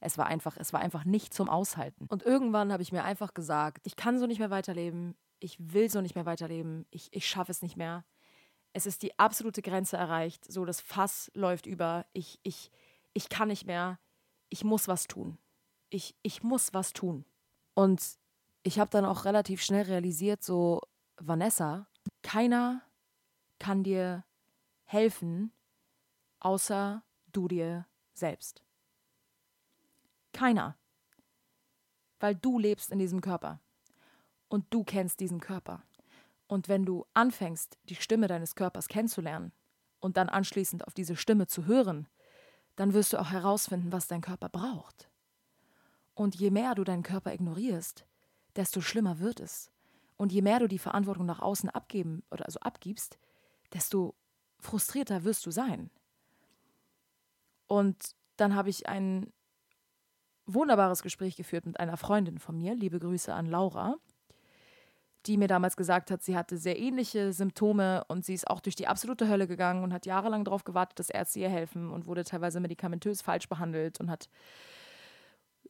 [0.00, 2.06] Es war einfach, es war einfach nicht zum Aushalten.
[2.06, 5.90] Und irgendwann habe ich mir einfach gesagt, ich kann so nicht mehr weiterleben, ich will
[5.90, 8.04] so nicht mehr weiterleben, ich, ich schaffe es nicht mehr.
[8.72, 12.70] Es ist die absolute Grenze erreicht, so das Fass läuft über, ich, ich,
[13.12, 13.98] ich kann nicht mehr,
[14.50, 15.38] ich muss was tun.
[15.90, 17.24] Ich, ich muss was tun.
[17.74, 18.18] Und
[18.68, 20.82] ich habe dann auch relativ schnell realisiert, so,
[21.16, 21.86] Vanessa,
[22.20, 22.82] keiner
[23.58, 24.24] kann dir
[24.84, 25.52] helfen,
[26.40, 27.02] außer
[27.32, 28.62] du dir selbst.
[30.34, 30.76] Keiner.
[32.20, 33.58] Weil du lebst in diesem Körper.
[34.48, 35.82] Und du kennst diesen Körper.
[36.46, 39.52] Und wenn du anfängst, die Stimme deines Körpers kennenzulernen
[39.98, 42.06] und dann anschließend auf diese Stimme zu hören,
[42.76, 45.10] dann wirst du auch herausfinden, was dein Körper braucht.
[46.12, 48.04] Und je mehr du deinen Körper ignorierst,
[48.56, 49.70] desto schlimmer wird es.
[50.16, 53.18] Und je mehr du die Verantwortung nach außen abgeben oder also abgibst,
[53.72, 54.14] desto
[54.58, 55.90] frustrierter wirst du sein.
[57.66, 59.32] Und dann habe ich ein
[60.46, 62.74] wunderbares Gespräch geführt mit einer Freundin von mir.
[62.74, 63.96] Liebe Grüße an Laura
[65.26, 68.76] die mir damals gesagt hat, sie hatte sehr ähnliche Symptome und sie ist auch durch
[68.76, 72.24] die absolute Hölle gegangen und hat jahrelang darauf gewartet, dass Ärzte ihr helfen und wurde
[72.24, 74.28] teilweise medikamentös falsch behandelt und hat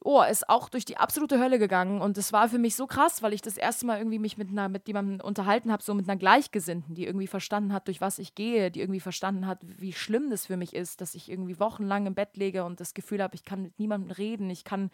[0.03, 2.01] oh, ist auch durch die absolute Hölle gegangen.
[2.01, 4.49] Und das war für mich so krass, weil ich das erste Mal irgendwie mich mit,
[4.49, 8.17] einer, mit jemandem unterhalten habe, so mit einer Gleichgesinnten, die irgendwie verstanden hat, durch was
[8.17, 11.59] ich gehe, die irgendwie verstanden hat, wie schlimm das für mich ist, dass ich irgendwie
[11.59, 14.89] wochenlang im Bett lege und das Gefühl habe, ich kann mit niemandem reden, ich kann,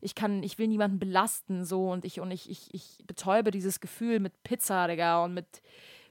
[0.00, 3.80] ich kann, ich will niemanden belasten, so und ich, und ich, ich, ich betäube dieses
[3.80, 5.62] Gefühl mit Pizza, Digga, und mit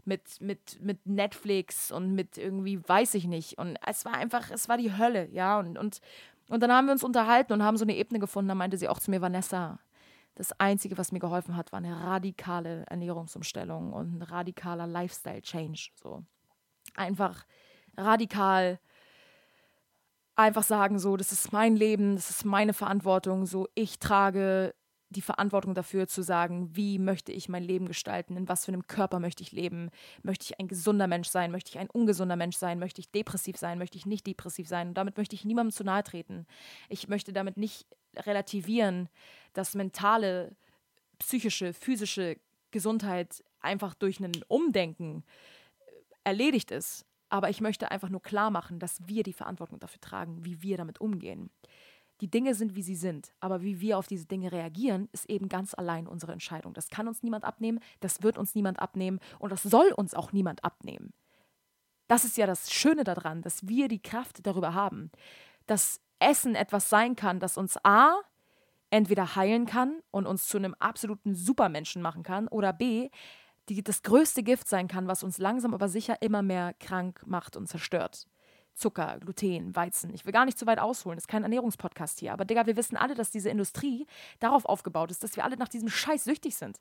[0.08, 3.58] mit, mit, mit Netflix und mit irgendwie, weiß ich nicht.
[3.58, 5.58] Und es war einfach, es war die Hölle, ja.
[5.58, 6.00] Und, und
[6.50, 8.50] und dann haben wir uns unterhalten und haben so eine Ebene gefunden.
[8.50, 9.80] Da meinte sie auch zu mir, Vanessa,
[10.36, 15.92] das Einzige, was mir geholfen hat, war eine radikale Ernährungsumstellung und ein radikaler Lifestyle-Change.
[15.96, 16.24] So.
[16.96, 17.46] Einfach
[17.98, 18.80] radikal
[20.36, 24.76] einfach sagen, so, das ist mein Leben, das ist meine Verantwortung, so, ich trage
[25.10, 28.88] die Verantwortung dafür zu sagen, wie möchte ich mein Leben gestalten, in was für einem
[28.88, 29.90] Körper möchte ich leben,
[30.24, 33.58] möchte ich ein gesunder Mensch sein, möchte ich ein ungesunder Mensch sein, möchte ich depressiv
[33.58, 34.90] sein, möchte ich nicht depressiv sein.
[34.90, 36.48] Und damit möchte ich niemandem zu nahe treten.
[36.90, 39.10] Ich möchte damit nicht relativieren,
[39.54, 40.56] dass mentale,
[41.20, 42.38] psychische, physische
[42.72, 45.24] Gesundheit einfach durch ein Umdenken
[45.80, 45.92] äh,
[46.24, 47.06] erledigt ist.
[47.30, 50.78] Aber ich möchte einfach nur klar machen, dass wir die Verantwortung dafür tragen, wie wir
[50.78, 51.50] damit umgehen
[52.22, 53.34] die Dinge sind, wie sie sind.
[53.40, 56.74] Aber wie wir auf diese Dinge reagieren, ist eben ganz allein unsere Entscheidung.
[56.74, 60.32] Das kann uns niemand abnehmen, das wird uns niemand abnehmen und das soll uns auch
[60.32, 61.14] niemand abnehmen.
[62.08, 65.12] Das ist ja das Schöne daran, dass wir die Kraft darüber haben,
[65.66, 68.16] dass Essen etwas sein kann, das uns A
[68.92, 73.10] entweder heilen kann und uns zu einem absoluten Supermenschen machen kann oder B
[73.70, 77.58] die das größte Gift sein kann, was uns langsam aber sicher immer mehr krank macht
[77.58, 78.28] und zerstört.
[78.76, 80.14] Zucker, Gluten, Weizen.
[80.14, 82.34] Ich will gar nicht zu weit ausholen, ist kein Ernährungspodcast hier.
[82.34, 84.06] Aber Digga, wir wissen alle, dass diese Industrie
[84.40, 86.80] darauf aufgebaut ist, dass wir alle nach diesem Scheiß süchtig sind.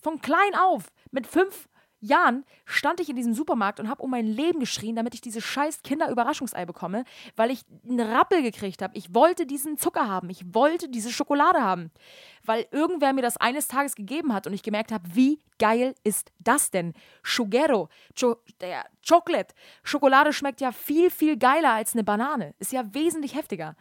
[0.00, 1.68] Von klein auf, mit fünf
[2.00, 5.44] Jahren stand ich in diesem Supermarkt und habe um mein Leben geschrien, damit ich dieses
[5.44, 7.04] scheiß Kinderüberraschungsei bekomme,
[7.36, 8.96] weil ich einen Rappel gekriegt habe.
[8.96, 11.90] Ich wollte diesen Zucker haben, ich wollte diese Schokolade haben,
[12.44, 16.32] weil irgendwer mir das eines Tages gegeben hat und ich gemerkt habe, wie geil ist
[16.38, 16.92] das denn?
[17.24, 22.82] Sugero, Cho der Chocolate, Schokolade schmeckt ja viel, viel geiler als eine Banane, ist ja
[22.94, 23.76] wesentlich heftiger.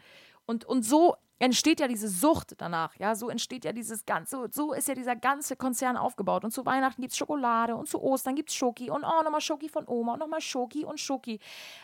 [0.45, 4.74] Und, und so entsteht ja diese Sucht danach, ja, so entsteht ja dieses ganze, so
[4.74, 8.36] ist ja dieser ganze Konzern aufgebaut und zu Weihnachten gibt es Schokolade und zu Ostern
[8.36, 11.39] gibt es Schoki und oh, nochmal Schoki von Oma und nochmal Schoki und Schoki.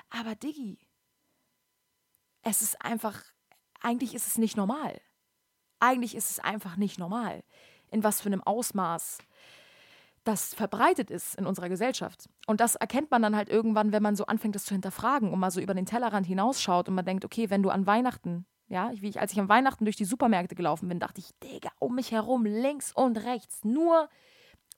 [0.10, 0.80] Aber Diggi,
[2.44, 3.22] es ist einfach,
[3.82, 5.00] eigentlich ist es nicht normal.
[5.80, 7.44] Eigentlich ist es einfach nicht normal,
[7.90, 9.18] in was für einem Ausmaß
[10.24, 12.30] das verbreitet ist in unserer Gesellschaft.
[12.46, 15.40] Und das erkennt man dann halt irgendwann, wenn man so anfängt, das zu hinterfragen und
[15.40, 18.90] mal so über den Tellerrand hinausschaut und man denkt, okay, wenn du an Weihnachten ja,
[18.94, 21.96] wie ich, als ich am Weihnachten durch die Supermärkte gelaufen bin, dachte ich, Digga, um
[21.96, 24.08] mich herum, links und rechts, nur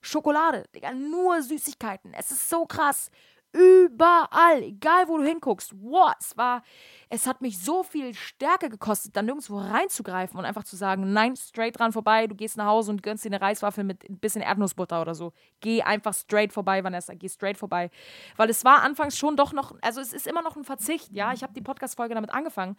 [0.02, 2.12] Schokolade, Digga, nur Süßigkeiten.
[2.16, 3.12] Es ist so krass.
[3.54, 5.74] Überall, egal wo du hinguckst.
[5.80, 6.64] Wow, es war,
[7.10, 11.36] es hat mich so viel Stärke gekostet, dann nirgendwo reinzugreifen und einfach zu sagen, nein,
[11.36, 14.42] straight dran vorbei, du gehst nach Hause und gönnst dir eine Reiswaffel mit ein bisschen
[14.42, 15.34] Erdnussbutter oder so.
[15.60, 17.92] Geh einfach straight vorbei, Vanessa, geh straight vorbei.
[18.38, 21.32] Weil es war anfangs schon doch noch, also es ist immer noch ein Verzicht, ja.
[21.32, 22.76] Ich habe die Podcast-Folge damit angefangen,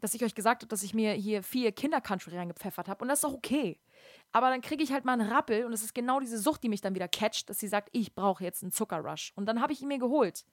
[0.00, 3.18] dass ich euch gesagt habe, dass ich mir hier vier Kinder-Country reingepfeffert habe und das
[3.18, 3.78] ist auch okay.
[4.32, 6.68] Aber dann kriege ich halt mal einen Rappel und es ist genau diese Sucht, die
[6.68, 9.32] mich dann wieder catcht, dass sie sagt, ich brauche jetzt einen Zuckerrush.
[9.34, 10.44] Und dann habe ich ihn mir geholt.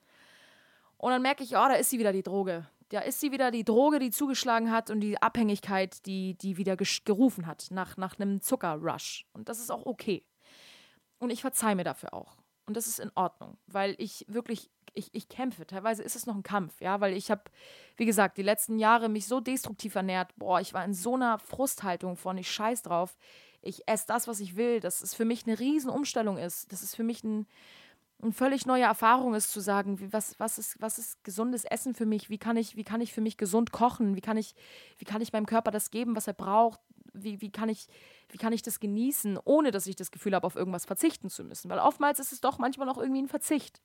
[0.97, 2.65] Und dann merke ich, oh, da ist sie wieder die Droge.
[2.89, 6.77] Da ist sie wieder die Droge, die zugeschlagen hat und die Abhängigkeit, die, die wieder
[6.77, 9.25] gerufen hat nach, nach einem Zuckerrush.
[9.33, 10.23] Und das ist auch okay.
[11.17, 12.37] Und ich verzeihe mir dafür auch.
[12.65, 15.67] Und das ist in Ordnung, weil ich wirklich, ich, ich kämpfe.
[15.67, 17.43] Teilweise ist es noch ein Kampf, ja, weil ich habe,
[17.97, 20.33] wie gesagt, die letzten Jahre mich so destruktiv ernährt.
[20.37, 23.17] Boah, ich war in so einer Frusthaltung von, ich scheiß drauf.
[23.63, 24.79] Ich esse das, was ich will.
[24.79, 26.71] Dass es für mich eine Riesenumstellung ist.
[26.71, 27.47] Das ist für mich ein,
[28.21, 31.93] eine völlig neue Erfahrung ist, zu sagen, wie, was, was, ist, was ist gesundes Essen
[31.95, 32.29] für mich?
[32.29, 34.15] Wie kann ich, wie kann ich für mich gesund kochen?
[34.15, 34.55] Wie kann ich,
[34.97, 36.79] wie kann ich meinem Körper das geben, was er braucht?
[37.13, 37.87] wie, wie, kann ich,
[38.29, 41.43] wie kann ich das genießen, ohne dass ich das Gefühl habe, auf irgendwas verzichten zu
[41.43, 41.69] müssen?
[41.69, 43.81] Weil oftmals ist es doch manchmal auch irgendwie ein Verzicht.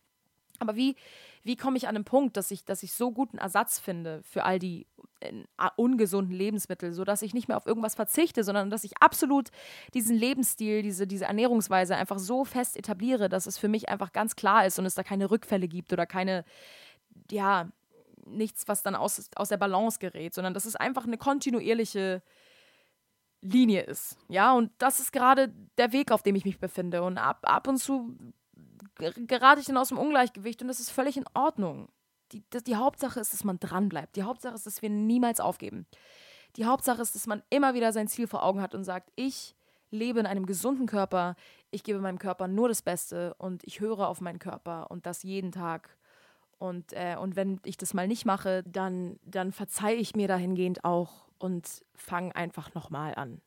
[0.58, 0.96] Aber wie,
[1.44, 4.44] wie komme ich an den Punkt, dass ich, dass ich so guten Ersatz finde für
[4.44, 4.86] all die
[5.20, 5.32] äh,
[5.76, 9.50] ungesunden Lebensmittel, sodass ich nicht mehr auf irgendwas verzichte, sondern dass ich absolut
[9.94, 14.36] diesen Lebensstil, diese, diese Ernährungsweise einfach so fest etabliere, dass es für mich einfach ganz
[14.36, 16.44] klar ist und es da keine Rückfälle gibt oder keine,
[17.30, 17.68] ja,
[18.26, 22.22] nichts, was dann aus, aus der Balance gerät, sondern das ist einfach eine kontinuierliche
[23.40, 24.18] Linie ist.
[24.28, 27.02] Ja, und das ist gerade der Weg, auf dem ich mich befinde.
[27.02, 28.16] Und ab, ab und zu
[28.98, 31.88] gerate ich dann aus dem Ungleichgewicht und das ist völlig in Ordnung.
[32.32, 34.16] Die, das, die Hauptsache ist, dass man dranbleibt.
[34.16, 35.86] Die Hauptsache ist, dass wir niemals aufgeben.
[36.56, 39.54] Die Hauptsache ist, dass man immer wieder sein Ziel vor Augen hat und sagt, ich
[39.90, 41.36] lebe in einem gesunden Körper,
[41.70, 45.22] ich gebe meinem Körper nur das Beste und ich höre auf meinen Körper und das
[45.22, 45.96] jeden Tag.
[46.58, 50.84] Und, äh, und wenn ich das mal nicht mache, dann, dann verzeihe ich mir dahingehend
[50.84, 53.40] auch und fange einfach nochmal an.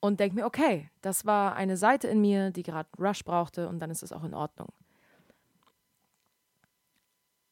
[0.00, 3.78] Und denke mir, okay, das war eine Seite in mir, die gerade Rush brauchte und
[3.80, 4.68] dann ist es auch in Ordnung.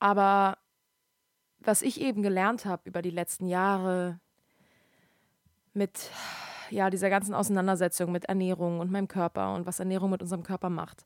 [0.00, 0.58] Aber
[1.60, 4.18] was ich eben gelernt habe über die letzten Jahre
[5.72, 6.10] mit
[6.70, 10.70] ja, dieser ganzen Auseinandersetzung mit Ernährung und meinem Körper und was Ernährung mit unserem Körper
[10.70, 11.04] macht,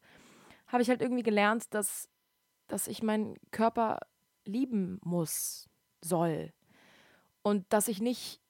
[0.68, 2.08] habe ich halt irgendwie gelernt, dass,
[2.68, 3.98] dass ich meinen Körper
[4.44, 5.68] lieben muss,
[6.00, 6.52] soll.
[7.42, 8.40] Und dass ich nicht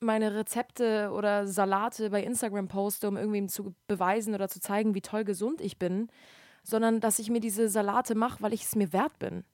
[0.00, 5.00] meine Rezepte oder Salate bei Instagram poste, um irgendwie zu beweisen oder zu zeigen, wie
[5.00, 6.08] toll gesund ich bin,
[6.64, 9.44] sondern dass ich mir diese Salate mache, weil ich es mir wert bin.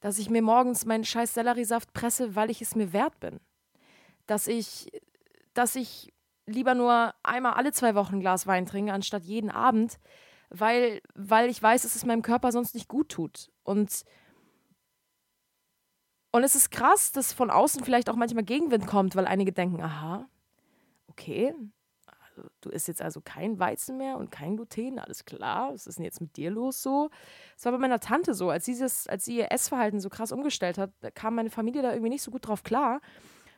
[0.00, 3.40] Dass ich mir morgens meinen scheiß Selleriesaft presse, weil ich es mir wert bin.
[4.26, 4.90] Dass ich,
[5.52, 6.12] dass ich
[6.46, 9.98] lieber nur einmal alle zwei Wochen ein Glas Wein trinke, anstatt jeden Abend,
[10.50, 13.50] weil, weil ich weiß, dass es meinem Körper sonst nicht gut tut.
[13.64, 14.04] Und,
[16.30, 19.80] und es ist krass, dass von außen vielleicht auch manchmal Gegenwind kommt, weil einige denken,
[19.80, 20.28] aha,
[21.08, 21.54] okay,
[22.60, 26.04] du isst jetzt also kein Weizen mehr und kein Gluten, alles klar, was ist denn
[26.04, 27.10] jetzt mit dir los so?
[27.56, 30.32] Es war bei meiner Tante so, als sie, das, als sie ihr Essverhalten so krass
[30.32, 33.00] umgestellt hat, kam meine Familie da irgendwie nicht so gut drauf klar.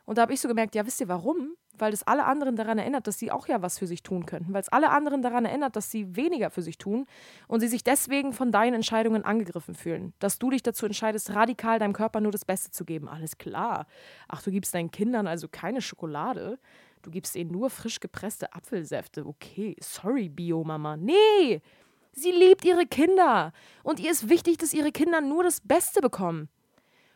[0.05, 1.55] Und da habe ich so gemerkt, ja, wisst ihr warum?
[1.77, 4.53] Weil das alle anderen daran erinnert, dass sie auch ja was für sich tun könnten.
[4.53, 7.07] Weil es alle anderen daran erinnert, dass sie weniger für sich tun
[7.49, 10.13] und sie sich deswegen von deinen Entscheidungen angegriffen fühlen.
[10.19, 13.09] Dass du dich dazu entscheidest, radikal deinem Körper nur das Beste zu geben.
[13.09, 13.87] Alles klar.
[14.29, 16.59] Ach, du gibst deinen Kindern also keine Schokolade.
[17.05, 19.27] Du gibst ihnen nur frisch gepresste Apfelsäfte.
[19.27, 20.97] Okay, sorry, Bio-Mama.
[20.97, 21.61] Nee!
[22.13, 23.53] Sie liebt ihre Kinder.
[23.83, 26.49] Und ihr ist wichtig, dass ihre Kinder nur das Beste bekommen.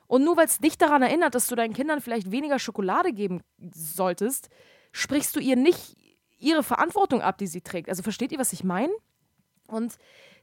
[0.07, 3.41] Und nur weil es dich daran erinnert, dass du deinen Kindern vielleicht weniger Schokolade geben
[3.73, 4.51] solltest,
[4.93, 5.97] sprichst du ihr nicht
[6.39, 7.89] ihre Verantwortung ab, die sie trägt.
[7.89, 8.93] Also versteht ihr, was ich meine?
[9.69, 9.97] Und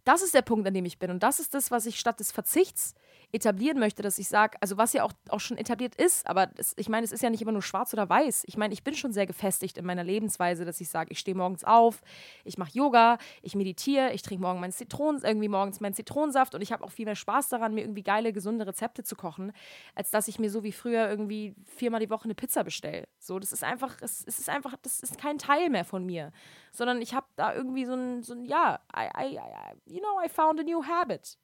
[0.05, 1.11] das ist der Punkt, an dem ich bin.
[1.11, 2.95] Und das ist das, was ich statt des Verzichts
[3.31, 6.73] etablieren möchte, dass ich sage, also was ja auch, auch schon etabliert ist, aber das,
[6.77, 8.43] ich meine, es ist ja nicht immer nur schwarz oder weiß.
[8.47, 11.35] Ich meine, ich bin schon sehr gefestigt in meiner Lebensweise, dass ich sage, ich stehe
[11.35, 12.01] morgens auf,
[12.43, 16.61] ich mache Yoga, ich meditiere, ich trinke morgen meinen Zitronen, irgendwie morgens meinen Zitronensaft und
[16.61, 19.51] ich habe auch viel mehr Spaß daran, mir irgendwie geile, gesunde Rezepte zu kochen,
[19.95, 23.07] als dass ich mir so wie früher irgendwie viermal die Woche eine Pizza bestelle.
[23.19, 26.31] So, das ist einfach, es, es ist einfach, das ist kein Teil mehr von mir,
[26.71, 30.19] sondern ich habe da irgendwie so ein, so ein ja, I, I, I, you know,
[30.23, 31.37] I found a new habit.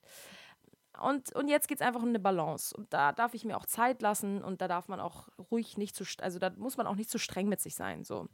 [0.99, 2.75] Und, und jetzt geht es einfach um eine Balance.
[2.75, 5.95] Und da darf ich mir auch Zeit lassen und da darf man auch ruhig nicht
[5.95, 8.03] zu, also da muss man auch nicht zu streng mit sich sein.
[8.03, 8.27] So.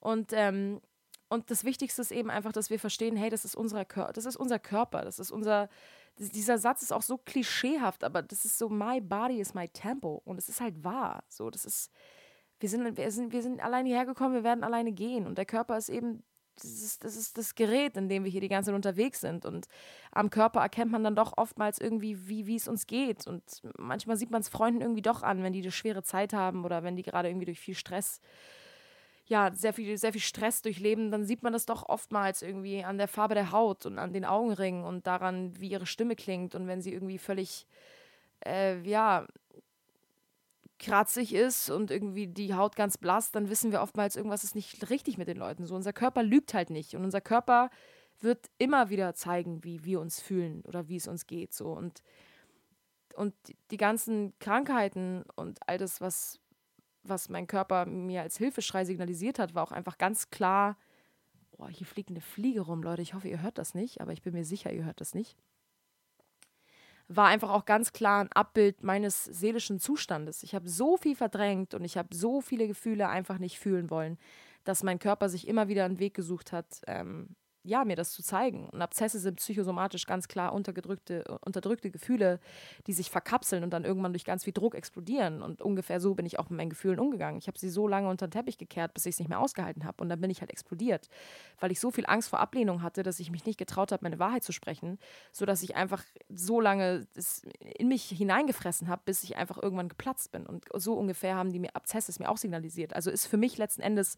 [0.00, 0.80] Und, ähm,
[1.28, 4.26] und das Wichtigste ist eben einfach, dass wir verstehen, hey, das ist, unser Kör das
[4.26, 5.68] ist unser Körper, das ist unser,
[6.18, 10.20] dieser Satz ist auch so klischeehaft, aber das ist so, my body is my tempo.
[10.24, 11.24] Und es ist halt wahr.
[11.28, 11.90] So, das ist,
[12.60, 15.26] wir sind, wir sind, wir sind alleine hergekommen, wir werden alleine gehen.
[15.26, 16.22] Und der Körper ist eben
[16.56, 19.44] das ist, das ist das Gerät, in dem wir hier die ganze Zeit unterwegs sind.
[19.44, 19.66] Und
[20.10, 23.26] am Körper erkennt man dann doch oftmals irgendwie, wie, wie es uns geht.
[23.26, 23.42] Und
[23.78, 26.82] manchmal sieht man es Freunden irgendwie doch an, wenn die eine schwere Zeit haben oder
[26.82, 28.20] wenn die gerade irgendwie durch viel Stress,
[29.26, 32.98] ja, sehr viel, sehr viel Stress durchleben, dann sieht man das doch oftmals irgendwie an
[32.98, 36.54] der Farbe der Haut und an den Augenringen und daran, wie ihre Stimme klingt.
[36.54, 37.66] Und wenn sie irgendwie völlig,
[38.44, 39.26] äh, ja,
[40.82, 44.90] kratzig ist und irgendwie die Haut ganz blass, dann wissen wir oftmals, irgendwas ist nicht
[44.90, 45.64] richtig mit den Leuten.
[45.64, 46.94] So, unser Körper lügt halt nicht.
[46.94, 47.70] Und unser Körper
[48.20, 51.54] wird immer wieder zeigen, wie wir uns fühlen oder wie es uns geht.
[51.54, 51.72] So.
[51.72, 52.02] Und,
[53.14, 53.34] und
[53.70, 56.40] die ganzen Krankheiten und all das, was,
[57.02, 60.76] was mein Körper mir als Hilfeschrei signalisiert hat, war auch einfach ganz klar,
[61.56, 63.02] oh, hier fliegt eine Fliege rum, Leute.
[63.02, 65.36] Ich hoffe, ihr hört das nicht, aber ich bin mir sicher, ihr hört das nicht
[67.16, 70.42] war einfach auch ganz klar ein Abbild meines seelischen Zustandes.
[70.42, 74.18] Ich habe so viel verdrängt und ich habe so viele Gefühle einfach nicht fühlen wollen,
[74.64, 78.22] dass mein Körper sich immer wieder einen Weg gesucht hat, ähm, ja, mir das zu
[78.22, 78.68] zeigen.
[78.68, 82.40] Und Abzesse sind psychosomatisch ganz klar untergedrückte, unterdrückte Gefühle,
[82.86, 85.42] die sich verkapseln und dann irgendwann durch ganz viel Druck explodieren.
[85.42, 87.38] Und ungefähr so bin ich auch mit meinen Gefühlen umgegangen.
[87.38, 89.84] Ich habe sie so lange unter den Teppich gekehrt, bis ich es nicht mehr ausgehalten
[89.84, 90.02] habe.
[90.02, 91.08] Und dann bin ich halt explodiert,
[91.60, 94.18] weil ich so viel Angst vor Ablehnung hatte, dass ich mich nicht getraut habe, meine
[94.18, 94.98] Wahrheit zu sprechen,
[95.32, 100.32] sodass ich einfach so lange es in mich hineingefressen habe, bis ich einfach irgendwann geplatzt
[100.32, 100.46] bin.
[100.46, 102.94] Und so ungefähr haben die mir Abzesse mir auch signalisiert.
[102.94, 104.16] Also ist für mich letzten Endes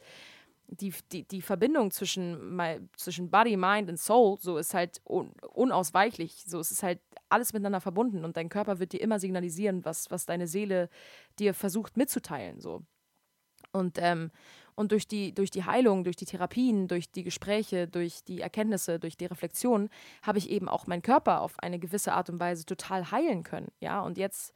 [0.76, 2.60] die, die, die Verbindung zwischen,
[2.96, 6.44] zwischen Body, Mind und Soul, so ist halt un, unausweichlich.
[6.46, 10.10] So es ist halt alles miteinander verbunden und dein Körper wird dir immer signalisieren, was,
[10.10, 10.88] was deine Seele
[11.38, 12.60] dir versucht mitzuteilen.
[12.60, 12.82] So.
[13.72, 14.30] Und, ähm,
[14.76, 18.98] Und durch die, durch die Heilung, durch die Therapien, durch die Gespräche, durch die Erkenntnisse,
[18.98, 19.88] durch die Reflexion
[20.22, 23.70] habe ich eben auch meinen Körper auf eine gewisse Art und Weise total heilen können.
[23.78, 24.52] Ja, und jetzt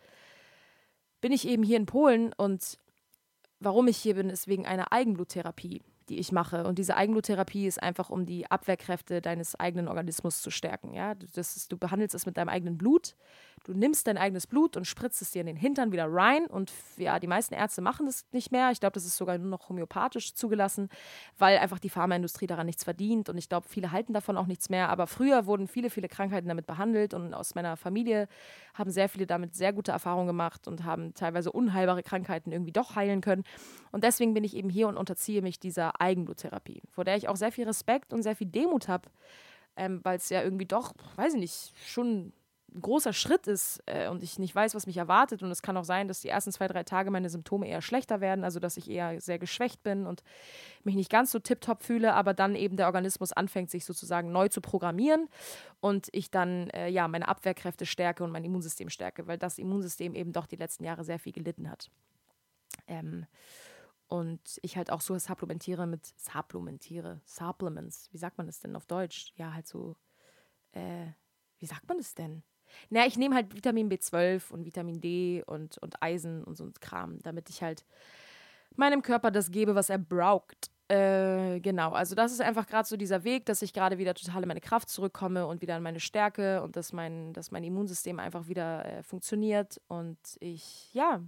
[1.21, 2.79] bin ich eben hier in Polen und
[3.61, 6.64] warum ich hier bin, ist wegen einer Eigenbluttherapie die ich mache.
[6.64, 10.94] Und diese Eigenbluttherapie ist einfach, um die Abwehrkräfte deines eigenen Organismus zu stärken.
[10.94, 11.14] Ja?
[11.14, 13.14] Das ist, du behandelst es mit deinem eigenen Blut.
[13.64, 16.47] Du nimmst dein eigenes Blut und spritzt es dir in den Hintern wieder rein.
[16.47, 18.71] Und ja, die meisten Ärzte machen das nicht mehr.
[18.71, 20.88] Ich glaube, das ist sogar nur noch homöopathisch zugelassen,
[21.38, 23.29] weil einfach die Pharmaindustrie daran nichts verdient.
[23.29, 24.88] Und ich glaube, viele halten davon auch nichts mehr.
[24.88, 27.14] Aber früher wurden viele, viele Krankheiten damit behandelt.
[27.14, 28.29] Und aus meiner Familie
[28.75, 32.97] haben sehr viele damit sehr gute Erfahrungen gemacht und haben teilweise unheilbare Krankheiten irgendwie doch
[32.97, 33.44] heilen können.
[33.90, 37.37] Und deswegen bin ich eben hier und unterziehe mich dieser Eigenbluttherapie, vor der ich auch
[37.37, 39.09] sehr viel Respekt und sehr viel Demut habe,
[39.77, 42.33] ähm, weil es ja irgendwie doch, weiß ich nicht, schon
[42.75, 45.43] ein großer Schritt ist äh, und ich nicht weiß, was mich erwartet.
[45.43, 48.21] Und es kann auch sein, dass die ersten zwei, drei Tage meine Symptome eher schlechter
[48.21, 50.23] werden, also dass ich eher sehr geschwächt bin und
[50.85, 54.49] mich nicht ganz so tiptop fühle, aber dann eben der Organismus anfängt, sich sozusagen neu
[54.49, 55.29] zu programmieren
[55.81, 60.15] und ich dann äh, ja meine Abwehrkräfte stärke und mein Immunsystem stärke, weil das Immunsystem
[60.15, 61.91] eben doch die letzten Jahre sehr viel gelitten hat.
[62.87, 63.27] Ähm,
[64.09, 68.09] und ich halt auch so supplementiere mit supplementiere, Supplements.
[68.12, 69.33] Wie sagt man das denn auf Deutsch?
[69.37, 69.97] Ja, halt so,
[70.73, 71.09] äh,
[71.59, 72.42] wie sagt man das denn?
[72.90, 76.75] Naja, ich nehme halt Vitamin B12 und Vitamin D und, und Eisen und so ein
[76.81, 77.85] Kram, damit ich halt
[78.77, 80.71] meinem Körper das gebe, was er braucht.
[80.88, 84.42] Äh, genau, also das ist einfach gerade so dieser Weg, dass ich gerade wieder total
[84.42, 88.18] in meine Kraft zurückkomme und wieder in meine Stärke und dass mein, dass mein Immunsystem
[88.18, 91.21] einfach wieder äh, funktioniert und ich, ja,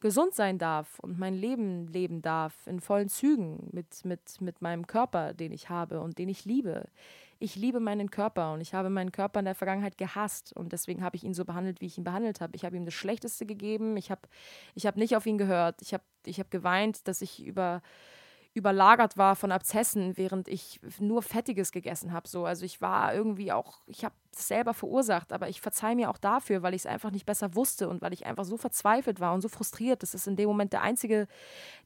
[0.00, 4.86] gesund sein darf und mein Leben leben darf in vollen Zügen mit, mit, mit meinem
[4.86, 6.88] Körper, den ich habe und den ich liebe.
[7.38, 11.02] Ich liebe meinen Körper und ich habe meinen Körper in der Vergangenheit gehasst und deswegen
[11.02, 12.54] habe ich ihn so behandelt, wie ich ihn behandelt habe.
[12.54, 14.22] Ich habe ihm das Schlechteste gegeben, ich habe
[14.74, 17.82] ich hab nicht auf ihn gehört, ich habe ich hab geweint, dass ich über
[18.52, 22.28] überlagert war von Abzessen, während ich nur Fettiges gegessen habe.
[22.28, 22.44] So.
[22.44, 26.18] Also ich war irgendwie auch, ich habe es selber verursacht, aber ich verzeihe mir auch
[26.18, 29.34] dafür, weil ich es einfach nicht besser wusste und weil ich einfach so verzweifelt war
[29.34, 31.28] und so frustriert, dass es in dem Moment der einzige,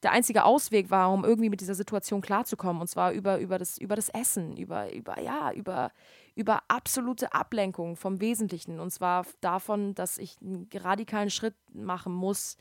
[0.03, 2.81] der einzige Ausweg war, um irgendwie mit dieser Situation klarzukommen.
[2.81, 5.91] Und zwar über, über, das, über das Essen, über, über, ja, über,
[6.35, 8.81] über absolute Ablenkung vom Wesentlichen.
[8.81, 12.57] Und zwar davon, dass ich einen radikalen Schritt machen muss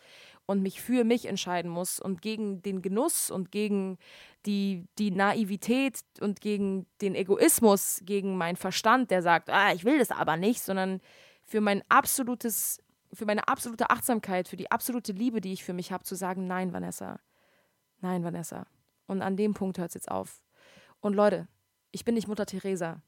[0.45, 3.97] und mich für mich entscheiden muss und gegen den Genuss und gegen
[4.45, 9.97] die, die Naivität und gegen den Egoismus, gegen meinen Verstand, der sagt, ah, ich will
[9.97, 11.01] das aber nicht, sondern
[11.43, 12.79] für mein absolutes,
[13.11, 16.45] für meine absolute Achtsamkeit, für die absolute Liebe, die ich für mich habe, zu sagen,
[16.45, 17.19] nein, Vanessa.
[18.01, 18.67] Nein, Vanessa.
[19.07, 20.43] Und an dem Punkt hört es jetzt auf.
[20.99, 21.47] Und Leute,
[21.91, 23.01] ich bin nicht Mutter Teresa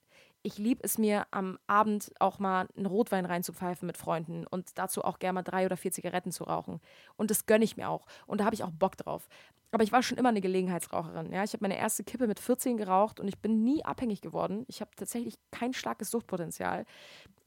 [0.45, 5.03] ich liebe es mir am Abend auch mal einen Rotwein reinzupfeifen mit Freunden und dazu
[5.03, 6.79] auch gerne mal drei oder vier Zigaretten zu rauchen.
[7.17, 8.05] Und das gönne ich mir auch.
[8.27, 9.27] Und da habe ich auch Bock drauf.
[9.71, 11.33] Aber ich war schon immer eine Gelegenheitsraucherin.
[11.33, 11.43] Ja?
[11.43, 14.65] Ich habe meine erste Kippe mit 14 geraucht und ich bin nie abhängig geworden.
[14.67, 16.85] Ich habe tatsächlich kein starkes Suchtpotenzial.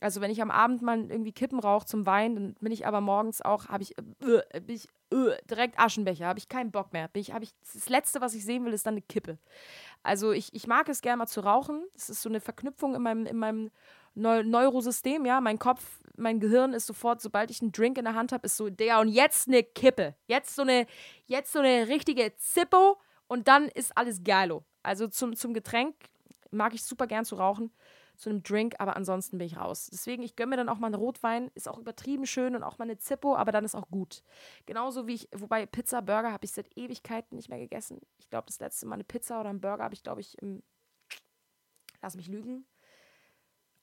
[0.00, 3.00] Also wenn ich am Abend mal irgendwie Kippen rauche zum Wein, dann bin ich aber
[3.00, 7.08] morgens auch, habe ich, äh, ich äh, direkt Aschenbecher, habe ich keinen Bock mehr.
[7.08, 9.38] Bin ich, ich, das Letzte, was ich sehen will, ist dann eine Kippe.
[10.04, 11.84] Also ich, ich mag es gerne mal zu rauchen.
[11.94, 13.70] Das ist so eine Verknüpfung in meinem, in meinem
[14.14, 15.40] Neu Neurosystem, ja.
[15.40, 18.56] Mein Kopf, mein Gehirn ist sofort, sobald ich einen Drink in der Hand habe, ist
[18.56, 20.14] so, der und jetzt eine Kippe.
[20.26, 20.86] Jetzt so eine,
[21.26, 24.64] jetzt so eine richtige Zippo und dann ist alles geilo.
[24.82, 25.94] Also zum, zum Getränk
[26.50, 27.70] mag ich super gern zu rauchen
[28.18, 29.88] zu einem Drink, aber ansonsten bin ich raus.
[29.92, 32.78] Deswegen, ich gönne mir dann auch mal einen Rotwein, ist auch übertrieben schön und auch
[32.78, 34.24] mal eine Zippo, aber dann ist auch gut.
[34.66, 38.00] Genauso wie ich, wobei Pizza, Burger habe ich seit Ewigkeiten nicht mehr gegessen.
[38.18, 40.62] Ich glaube, das letzte Mal eine Pizza oder einen Burger habe ich, glaube ich, im,
[42.02, 42.66] lass mich lügen.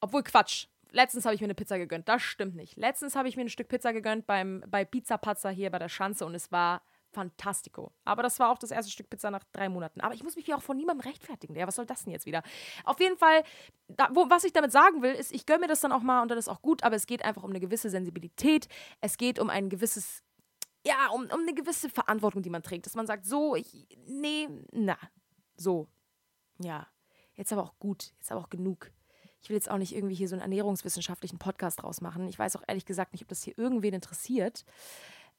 [0.02, 0.68] Obwohl, Quatsch.
[0.92, 2.08] Letztens habe ich mir eine Pizza gegönnt.
[2.08, 2.78] Das stimmt nicht.
[2.78, 5.90] Letztens habe ich mir ein Stück Pizza gegönnt beim, bei Pizza Pazza hier bei der
[5.90, 6.84] Schanze und es war
[7.16, 7.94] fantastico.
[8.04, 10.02] Aber das war auch das erste Stück Pizza nach drei Monaten.
[10.02, 11.56] Aber ich muss mich hier auch von niemandem rechtfertigen.
[11.56, 12.44] Ja, was soll das denn jetzt wieder?
[12.84, 13.44] Auf jeden Fall,
[13.88, 16.22] da, wo, was ich damit sagen will, ist, ich gönne mir das dann auch mal
[16.22, 18.68] und dann ist auch gut, aber es geht einfach um eine gewisse Sensibilität.
[19.00, 20.24] Es geht um ein gewisses,
[20.86, 22.86] ja, um, um eine gewisse Verantwortung, die man trägt.
[22.86, 24.98] Dass man sagt, so, ich, nee, na,
[25.56, 25.88] so.
[26.60, 26.88] Ja,
[27.36, 28.92] jetzt aber auch gut, jetzt aber auch genug.
[29.42, 32.28] Ich will jetzt auch nicht irgendwie hier so einen ernährungswissenschaftlichen Podcast draus machen.
[32.28, 34.66] Ich weiß auch ehrlich gesagt nicht, ob das hier irgendwen interessiert.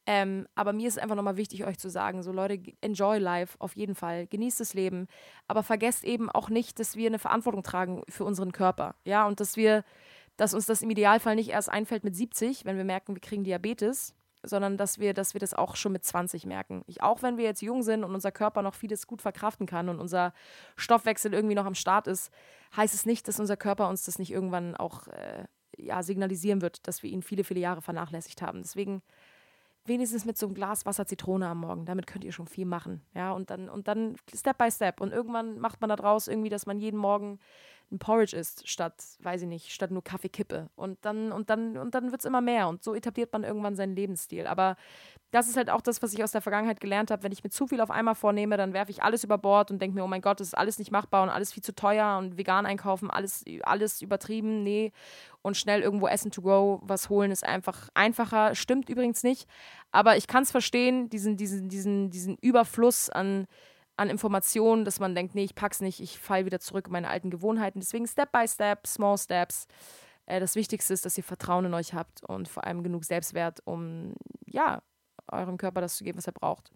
[0.09, 3.75] Ähm, aber mir ist einfach nochmal wichtig, euch zu sagen, so Leute, enjoy life auf
[3.75, 5.09] jeden Fall, genießt das Leben,
[5.49, 9.41] aber vergesst eben auch nicht, dass wir eine Verantwortung tragen für unseren Körper, ja, und
[9.41, 9.85] dass wir,
[10.37, 13.43] dass uns das im Idealfall nicht erst einfällt mit 70, wenn wir merken, wir kriegen
[13.43, 16.85] Diabetes, sondern dass wir, dass wir das auch schon mit 20 merken.
[16.87, 19.89] Ich, auch wenn wir jetzt jung sind und unser Körper noch vieles gut verkraften kann
[19.89, 20.33] und unser
[20.77, 22.31] Stoffwechsel irgendwie noch am Start ist,
[22.77, 25.45] heißt es nicht, dass unser Körper uns das nicht irgendwann auch äh,
[25.77, 28.63] ja, signalisieren wird, dass wir ihn viele, viele Jahre vernachlässigt haben.
[28.63, 29.03] Deswegen
[29.89, 31.85] wenigstens mit so einem Glas Wasser Zitrone am Morgen.
[31.85, 33.03] Damit könnt ihr schon viel machen.
[33.15, 35.01] Ja, und dann, und dann Step by Step.
[35.01, 37.39] Und irgendwann macht man da draus irgendwie, dass man jeden Morgen
[37.93, 40.69] ein Porridge isst, statt, weiß ich nicht, statt nur Kaffeekippe.
[40.75, 42.69] Und dann, und dann, und dann wird es immer mehr.
[42.69, 44.47] Und so etabliert man irgendwann seinen Lebensstil.
[44.47, 44.77] Aber
[45.31, 47.23] das ist halt auch das, was ich aus der Vergangenheit gelernt habe.
[47.23, 49.81] Wenn ich mir zu viel auf einmal vornehme, dann werfe ich alles über Bord und
[49.81, 52.19] denke mir, oh mein Gott, das ist alles nicht machbar und alles viel zu teuer
[52.19, 54.93] und vegan einkaufen, alles, alles übertrieben, nee.
[55.43, 58.57] Und schnell irgendwo Essen to go, was holen, ist einfach einfacher.
[58.57, 59.49] Stimmt übrigens nicht.
[59.93, 63.47] Aber ich kann es verstehen, diesen, diesen, diesen, diesen Überfluss an
[63.97, 67.09] an Informationen, dass man denkt, nee, ich pack's nicht, ich falle wieder zurück in meine
[67.09, 67.81] alten Gewohnheiten.
[67.81, 69.67] Deswegen Step by Step, Small Steps.
[70.27, 73.61] Äh, das Wichtigste ist, dass ihr Vertrauen in euch habt und vor allem genug Selbstwert,
[73.65, 74.15] um
[74.47, 74.83] ja,
[75.29, 76.73] eurem Körper das zu geben, was er braucht.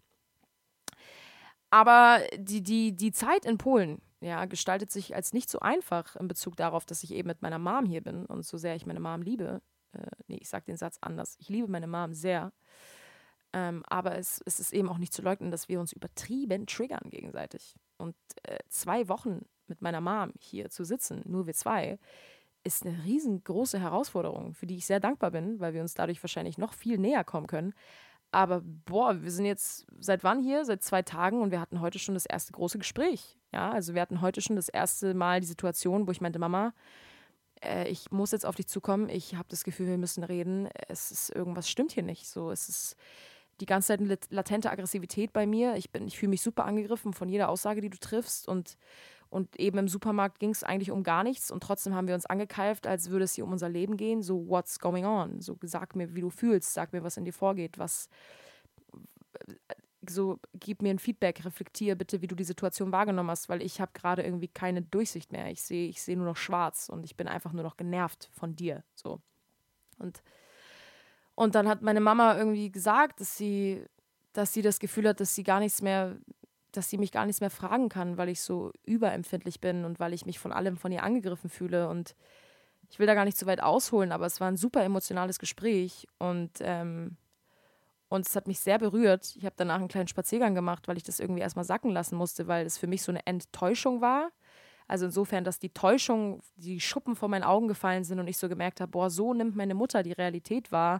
[1.69, 6.27] Aber die, die, die Zeit in Polen ja, gestaltet sich als nicht so einfach in
[6.27, 8.99] Bezug darauf, dass ich eben mit meiner Mom hier bin und so sehr ich meine
[8.99, 9.61] Mom liebe.
[9.93, 11.35] Äh, nee, ich sage den Satz anders.
[11.39, 12.51] Ich liebe meine Mom sehr.
[13.53, 17.09] Ähm, aber es, es, ist eben auch nicht zu leugnen, dass wir uns übertrieben triggern
[17.09, 17.75] gegenseitig.
[17.97, 21.99] Und äh, zwei Wochen mit meiner Mom hier zu sitzen, nur wir zwei,
[22.63, 26.57] ist eine riesengroße Herausforderung, für die ich sehr dankbar bin, weil wir uns dadurch wahrscheinlich
[26.57, 27.73] noch viel näher kommen können.
[28.31, 30.63] Aber boah, wir sind jetzt seit wann hier?
[30.63, 33.37] Seit zwei Tagen und wir hatten heute schon das erste große Gespräch.
[33.51, 36.73] Ja, also wir hatten heute schon das erste Mal die Situation, wo ich meinte, Mama,
[37.61, 39.09] äh, ich muss jetzt auf dich zukommen.
[39.09, 40.69] Ich habe das Gefühl, wir müssen reden.
[40.87, 42.27] Es ist irgendwas stimmt hier nicht.
[42.27, 42.95] So, es ist
[43.61, 45.75] die ganze Zeit eine latente Aggressivität bei mir.
[45.75, 48.47] Ich, ich fühle mich super angegriffen von jeder Aussage, die du triffst.
[48.47, 48.77] Und,
[49.29, 51.51] und eben im Supermarkt ging es eigentlich um gar nichts.
[51.51, 54.23] Und trotzdem haben wir uns angekeift, als würde es hier um unser Leben gehen.
[54.23, 55.39] So, what's going on?
[55.41, 56.73] So, sag mir, wie du fühlst.
[56.73, 57.77] Sag mir, was in dir vorgeht.
[57.77, 58.09] Was.
[60.09, 63.79] So, gib mir ein Feedback, reflektier bitte, wie du die Situation wahrgenommen hast, weil ich
[63.79, 65.51] habe gerade irgendwie keine Durchsicht mehr.
[65.51, 68.55] Ich sehe ich seh nur noch schwarz und ich bin einfach nur noch genervt von
[68.55, 68.83] dir.
[68.95, 69.21] So.
[69.99, 70.23] Und
[71.35, 73.85] und dann hat meine Mama irgendwie gesagt, dass sie,
[74.33, 76.17] dass sie das Gefühl hat, dass sie gar nichts mehr,
[76.71, 80.13] dass sie mich gar nichts mehr fragen kann, weil ich so überempfindlich bin und weil
[80.13, 81.89] ich mich von allem von ihr angegriffen fühle.
[81.89, 82.15] Und
[82.89, 86.07] ich will da gar nicht zu weit ausholen, aber es war ein super emotionales Gespräch
[86.17, 87.17] und, ähm,
[88.09, 89.33] und es hat mich sehr berührt.
[89.37, 92.47] Ich habe danach einen kleinen Spaziergang gemacht, weil ich das irgendwie erstmal sacken lassen musste,
[92.47, 94.31] weil es für mich so eine Enttäuschung war
[94.91, 98.49] also insofern, dass die Täuschung, die Schuppen vor meinen Augen gefallen sind und ich so
[98.49, 100.99] gemerkt habe, boah, so nimmt meine Mutter die Realität wahr.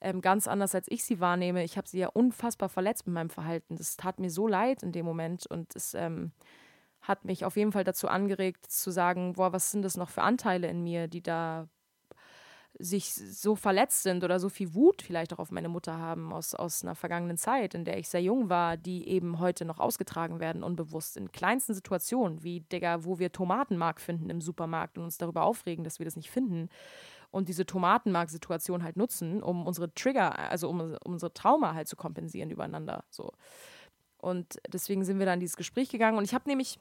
[0.00, 1.62] Ähm, ganz anders, als ich sie wahrnehme.
[1.62, 3.76] Ich habe sie ja unfassbar verletzt mit meinem Verhalten.
[3.76, 6.32] Das tat mir so leid in dem Moment und es ähm,
[7.00, 10.22] hat mich auf jeden Fall dazu angeregt, zu sagen, boah, was sind das noch für
[10.22, 11.68] Anteile in mir, die da
[12.82, 16.54] sich so verletzt sind oder so viel Wut vielleicht auch auf meine Mutter haben aus,
[16.54, 20.40] aus einer vergangenen Zeit, in der ich sehr jung war, die eben heute noch ausgetragen
[20.40, 25.18] werden, unbewusst in kleinsten Situationen, wie, Digga, wo wir Tomatenmark finden im Supermarkt und uns
[25.18, 26.68] darüber aufregen, dass wir das nicht finden
[27.30, 31.96] und diese Tomatenmark-Situation halt nutzen, um unsere Trigger, also um, um unsere Trauma halt zu
[31.96, 33.04] kompensieren übereinander.
[33.10, 33.32] So.
[34.18, 36.78] Und deswegen sind wir dann in dieses Gespräch gegangen und ich habe nämlich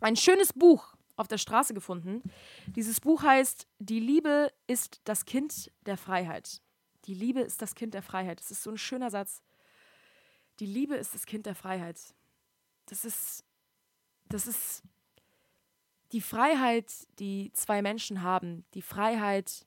[0.00, 2.22] ein schönes Buch auf der Straße gefunden.
[2.66, 6.60] Dieses Buch heißt Die Liebe ist das Kind der Freiheit.
[7.06, 8.40] Die Liebe ist das Kind der Freiheit.
[8.40, 9.42] Das ist so ein schöner Satz.
[10.60, 11.98] Die Liebe ist das Kind der Freiheit.
[12.86, 13.44] Das ist,
[14.28, 14.82] das ist
[16.12, 19.66] die Freiheit, die zwei Menschen haben, die Freiheit,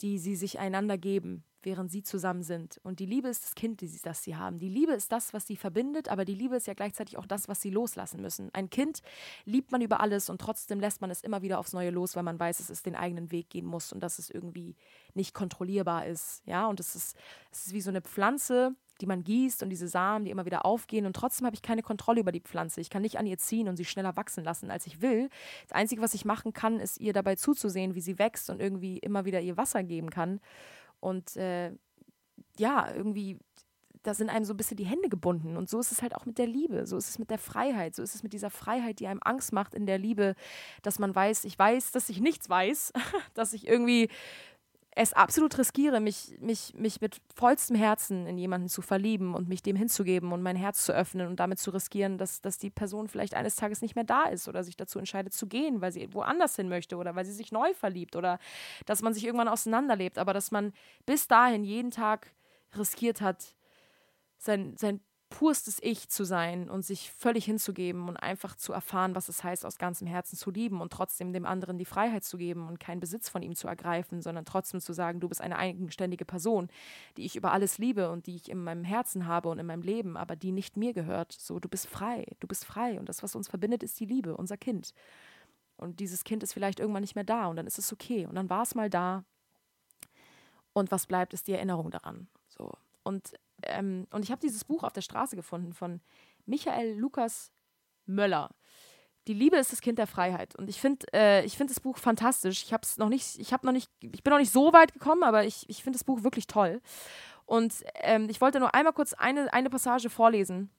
[0.00, 2.80] die sie sich einander geben, während sie zusammen sind.
[2.82, 4.58] Und die Liebe ist das Kind, das sie haben.
[4.58, 7.48] Die Liebe ist das, was sie verbindet, aber die Liebe ist ja gleichzeitig auch das,
[7.48, 8.50] was sie loslassen müssen.
[8.52, 9.02] Ein Kind
[9.44, 12.22] liebt man über alles und trotzdem lässt man es immer wieder aufs Neue los, weil
[12.22, 14.76] man weiß, dass es den eigenen Weg gehen muss und dass es irgendwie
[15.14, 16.42] nicht kontrollierbar ist.
[16.46, 17.16] Ja, und es ist,
[17.50, 20.64] es ist wie so eine Pflanze, die man gießt und diese Samen, die immer wieder
[20.64, 22.80] aufgehen und trotzdem habe ich keine Kontrolle über die Pflanze.
[22.80, 25.30] Ich kann nicht an ihr ziehen und sie schneller wachsen lassen, als ich will.
[25.68, 28.98] Das Einzige, was ich machen kann, ist ihr dabei zuzusehen, wie sie wächst und irgendwie
[28.98, 30.40] immer wieder ihr Wasser geben kann.
[31.04, 31.72] Und äh,
[32.56, 33.38] ja, irgendwie,
[34.02, 35.58] da sind einem so ein bisschen die Hände gebunden.
[35.58, 37.94] Und so ist es halt auch mit der Liebe, so ist es mit der Freiheit,
[37.94, 40.34] so ist es mit dieser Freiheit, die einem Angst macht in der Liebe,
[40.82, 42.94] dass man weiß, ich weiß, dass ich nichts weiß,
[43.34, 44.08] dass ich irgendwie
[44.96, 49.62] es absolut riskiere, mich, mich, mich mit vollstem Herzen in jemanden zu verlieben und mich
[49.62, 53.08] dem hinzugeben und mein Herz zu öffnen und damit zu riskieren, dass, dass die Person
[53.08, 56.12] vielleicht eines Tages nicht mehr da ist oder sich dazu entscheidet zu gehen, weil sie
[56.14, 58.38] woanders hin möchte oder weil sie sich neu verliebt oder
[58.86, 60.72] dass man sich irgendwann auseinanderlebt, aber dass man
[61.06, 62.32] bis dahin jeden Tag
[62.76, 63.54] riskiert hat,
[64.38, 65.00] sein, sein
[65.34, 69.66] purstes Ich zu sein und sich völlig hinzugeben und einfach zu erfahren, was es heißt,
[69.66, 73.00] aus ganzem Herzen zu lieben und trotzdem dem anderen die Freiheit zu geben und keinen
[73.00, 76.68] Besitz von ihm zu ergreifen, sondern trotzdem zu sagen, du bist eine eigenständige Person,
[77.16, 79.82] die ich über alles liebe und die ich in meinem Herzen habe und in meinem
[79.82, 81.32] Leben, aber die nicht mir gehört.
[81.32, 84.36] So, du bist frei, du bist frei und das, was uns verbindet, ist die Liebe,
[84.36, 84.94] unser Kind.
[85.76, 88.36] Und dieses Kind ist vielleicht irgendwann nicht mehr da und dann ist es okay und
[88.36, 89.24] dann war es mal da
[90.72, 92.28] und was bleibt, ist die Erinnerung daran.
[92.46, 92.70] So.
[93.02, 93.34] Und,
[93.66, 96.00] ähm, und ich habe dieses Buch auf der Straße gefunden von
[96.46, 97.52] Michael Lukas
[98.06, 98.50] Möller.
[99.26, 100.54] Die Liebe ist das Kind der Freiheit.
[100.54, 102.62] Und ich finde äh, find das Buch fantastisch.
[102.62, 104.92] Ich habe es noch nicht, ich habe noch nicht, ich bin noch nicht so weit
[104.92, 106.82] gekommen, aber ich, ich finde das Buch wirklich toll.
[107.46, 110.70] Und ähm, ich wollte nur einmal kurz eine, eine Passage vorlesen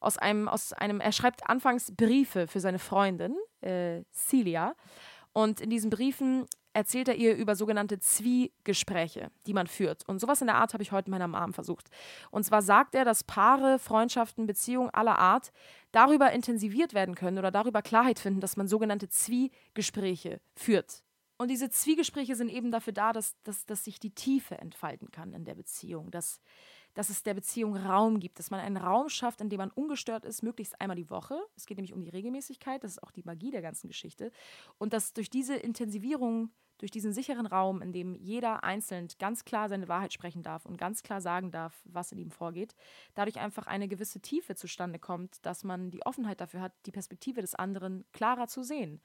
[0.00, 4.74] aus einem, aus einem, er schreibt anfangs Briefe für seine Freundin, äh, Celia.
[5.32, 10.08] Und in diesen Briefen erzählt er ihr über sogenannte Zwiegespräche, die man führt.
[10.08, 11.88] Und sowas in der Art habe ich heute meiner Mom versucht.
[12.30, 15.52] Und zwar sagt er, dass Paare, Freundschaften, Beziehungen aller Art
[15.92, 21.02] darüber intensiviert werden können oder darüber Klarheit finden, dass man sogenannte Zwiegespräche führt.
[21.38, 25.32] Und diese Zwiegespräche sind eben dafür da, dass, dass, dass sich die Tiefe entfalten kann
[25.32, 26.38] in der Beziehung, dass,
[26.94, 30.24] dass es der Beziehung Raum gibt, dass man einen Raum schafft, in dem man ungestört
[30.24, 31.40] ist, möglichst einmal die Woche.
[31.56, 34.30] Es geht nämlich um die Regelmäßigkeit, das ist auch die Magie der ganzen Geschichte.
[34.78, 39.68] Und dass durch diese Intensivierung, durch diesen sicheren Raum, in dem jeder einzeln ganz klar
[39.68, 42.74] seine Wahrheit sprechen darf und ganz klar sagen darf, was in ihm vorgeht,
[43.14, 47.42] dadurch einfach eine gewisse Tiefe zustande kommt, dass man die Offenheit dafür hat, die Perspektive
[47.42, 49.00] des anderen klarer zu sehen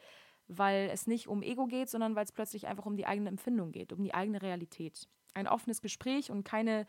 [0.47, 3.71] weil es nicht um Ego geht, sondern weil es plötzlich einfach um die eigene Empfindung
[3.71, 5.07] geht, um die eigene Realität.
[5.33, 6.85] Ein offenes Gespräch und keine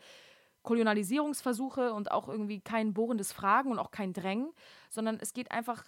[0.67, 4.51] Kolonialisierungsversuche und auch irgendwie kein bohrendes Fragen und auch kein Drängen,
[4.89, 5.85] sondern es geht einfach,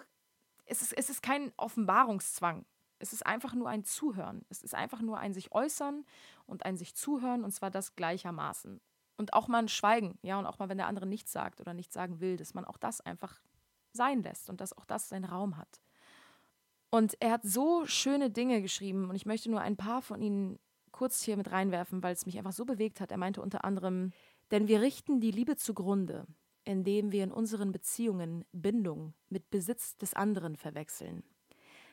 [0.64, 2.66] es ist, es ist kein Offenbarungszwang.
[2.98, 4.46] Es ist einfach nur ein Zuhören.
[4.48, 6.06] Es ist einfach nur ein sich äußern
[6.46, 8.80] und ein sich zuhören und zwar das gleichermaßen.
[9.18, 11.74] Und auch mal ein Schweigen, ja, und auch mal, wenn der andere nichts sagt oder
[11.74, 13.42] nichts sagen will, dass man auch das einfach
[13.92, 15.82] sein lässt und dass auch das seinen Raum hat.
[16.90, 20.58] Und er hat so schöne Dinge geschrieben und ich möchte nur ein paar von ihnen
[20.92, 23.12] kurz hier mit reinwerfen, weil es mich einfach so bewegt hat.
[23.12, 24.12] Er meinte unter anderem,
[24.52, 26.26] denn wir richten die Liebe zugrunde,
[26.64, 31.24] indem wir in unseren Beziehungen Bindung mit Besitz des anderen verwechseln.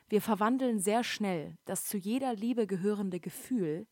[0.09, 3.87] Wir verwandeln sehr schnell das zu jeder Liebe gehörende Gefühl,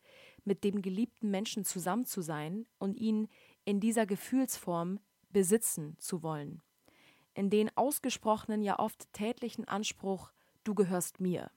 [0.45, 3.27] mit dem geliebten Menschen zusammen zu sein und ihn
[3.65, 4.99] in dieser Gefühlsform
[5.29, 6.61] besitzen zu wollen.
[7.33, 10.31] In den ausgesprochenen, ja oft tätlichen Anspruch
[10.63, 11.51] du gehörst mir.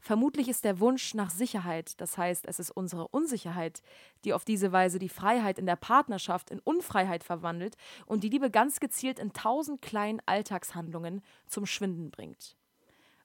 [0.00, 3.82] Vermutlich ist der Wunsch nach Sicherheit, das heißt, es ist unsere Unsicherheit,
[4.24, 7.76] die auf diese Weise die Freiheit in der Partnerschaft in Unfreiheit verwandelt
[8.06, 12.56] und die Liebe ganz gezielt in tausend kleinen Alltagshandlungen zum Schwinden bringt.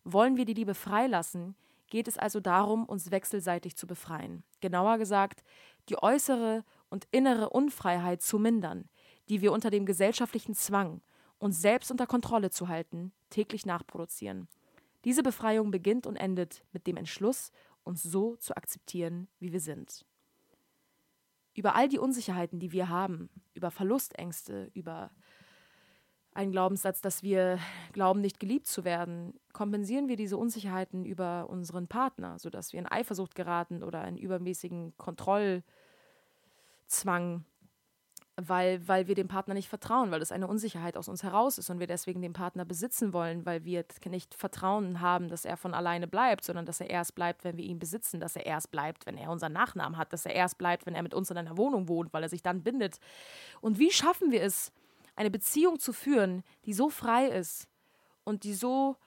[0.04, 1.56] Wollen wir die Liebe freilassen,
[1.88, 4.44] geht es also darum, uns wechselseitig zu befreien.
[4.60, 5.44] Genauer gesagt,
[5.90, 8.90] die äußere und innere Unfreiheit zu mindern,
[9.30, 11.02] die wir unter dem gesellschaftlichen Zwang,
[11.38, 14.48] uns selbst unter Kontrolle zu halten, täglich nachproduzieren.
[15.06, 17.52] Diese Befreiung beginnt und endet mit dem Entschluss,
[17.84, 20.06] uns so zu akzeptieren, wie wir sind.
[21.54, 25.12] Über all die Unsicherheiten, die wir haben, über Verlustängste, über
[26.34, 27.60] einen Glaubenssatz, dass wir
[27.92, 32.88] glauben, nicht geliebt zu werden, kompensieren wir diese Unsicherheiten über unseren Partner, sodass wir in
[32.88, 37.46] Eifersucht geraten oder in übermäßigen Kontrollzwang
[38.36, 41.70] weil, weil wir dem Partner nicht vertrauen, weil das eine Unsicherheit aus uns heraus ist
[41.70, 45.76] und wir deswegen den Partner besitzen wollen, weil wir nicht Vertrauen haben, dass er von
[45.76, 49.06] alleine bleibt, sondern dass er erst bleibt, wenn wir ihn besitzen, dass er erst bleibt,
[49.06, 51.58] wenn er unseren Nachnamen hat, dass er erst bleibt, wenn er mit uns in einer
[51.58, 53.00] Wohnung wohnt, weil er sich dann bindet.
[53.62, 54.72] Und wie schaffen wir es,
[55.16, 57.68] eine Beziehung zu führen, die so frei ist
[58.24, 58.98] und die so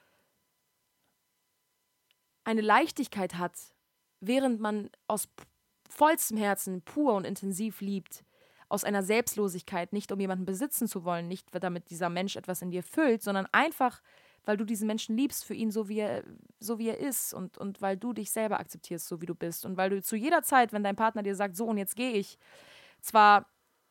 [2.45, 3.59] eine Leichtigkeit hat,
[4.21, 5.29] während man aus
[5.91, 8.26] vollstem Herzen pur und intensiv liebt?
[8.69, 12.71] Aus einer Selbstlosigkeit, nicht um jemanden besitzen zu wollen, nicht damit dieser Mensch etwas in
[12.71, 14.03] dir füllt, sondern einfach,
[14.45, 16.25] weil du diesen Menschen liebst für ihn so wie er,
[16.59, 19.65] so wie er ist und, und weil du dich selber akzeptierst, so wie du bist.
[19.65, 22.13] Und weil du zu jeder Zeit, wenn dein Partner dir sagt, so und jetzt gehe
[22.13, 22.39] ich,
[23.01, 23.47] zwar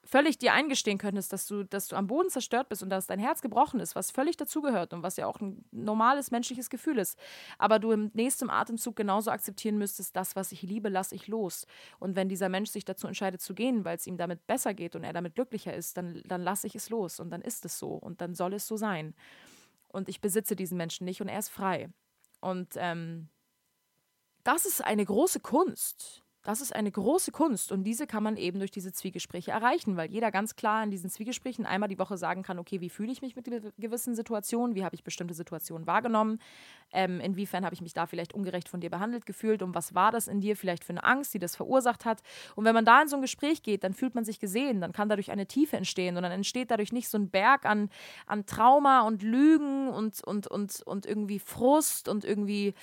[0.06, 3.20] völlig dir eingestehen könntest, dass du, dass du am Boden zerstört bist und dass dein
[3.20, 7.18] Herz gebrochen ist, was völlig dazugehört und was ja auch ein normales menschliches Gefühl ist,
[7.58, 11.66] aber du im nächsten Atemzug genauso akzeptieren müsstest, das, was ich liebe, lasse ich los.
[12.00, 14.96] Und wenn dieser Mensch sich dazu entscheidet zu gehen, weil es ihm damit besser geht
[14.96, 17.80] und er damit glücklicher ist, dann, dann lasse ich es los und dann ist es
[17.80, 19.16] so und dann soll es so sein.
[19.88, 21.90] Und ich besitze diesen Menschen nicht und er ist frei.
[22.42, 23.30] Und ähm,
[24.44, 26.25] das ist eine große Kunst.
[26.46, 30.10] Das ist eine große Kunst und diese kann man eben durch diese Zwiegespräche erreichen, weil
[30.10, 33.22] jeder ganz klar in diesen Zwiegesprächen einmal die Woche sagen kann, okay, wie fühle ich
[33.22, 33.46] mich mit
[33.78, 36.40] gewissen Situationen, wie habe ich bestimmte Situationen wahrgenommen,
[36.94, 39.62] ähm, inwiefern habe ich mich da vielleicht ungerecht von dir behandelt gefühlt?
[39.62, 42.22] Und was war das in dir vielleicht für eine Angst, die das verursacht hat.
[42.56, 44.94] Und wenn man da in so ein Gespräch geht, dann fühlt man sich gesehen, dann
[44.94, 47.90] kann dadurch eine Tiefe entstehen und dann entsteht dadurch nicht so ein Berg an,
[48.28, 52.74] an Trauma und Lügen und, und, und, und irgendwie Frust und irgendwie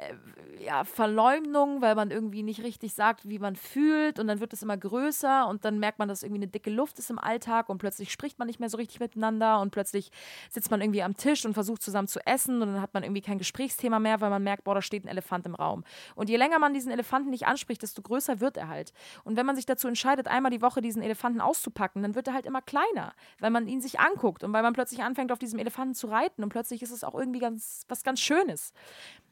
[0.00, 0.14] äh,
[0.62, 4.62] ja, Verleumdung, weil man irgendwie nicht richtig sagt, wie man fühlt und dann wird es
[4.62, 7.78] immer größer und dann merkt man, dass irgendwie eine dicke Luft ist im Alltag und
[7.78, 10.10] plötzlich spricht man nicht mehr so richtig miteinander und plötzlich
[10.50, 13.22] sitzt man irgendwie am Tisch und versucht zusammen zu essen und dann hat man irgendwie
[13.22, 15.82] kein Gesprächsthema mehr, weil man merkt, boah, da steht ein Elefant im Raum.
[16.14, 18.92] Und je länger man diesen Elefanten nicht anspricht, desto größer wird er halt.
[19.24, 22.34] Und wenn man sich dazu entscheidet, einmal die Woche diesen Elefanten auszupacken, dann wird er
[22.34, 25.58] halt immer kleiner, weil man ihn sich anguckt und weil man plötzlich anfängt, auf diesem
[25.58, 28.74] Elefanten zu reiten und plötzlich ist es auch irgendwie ganz was ganz Schönes.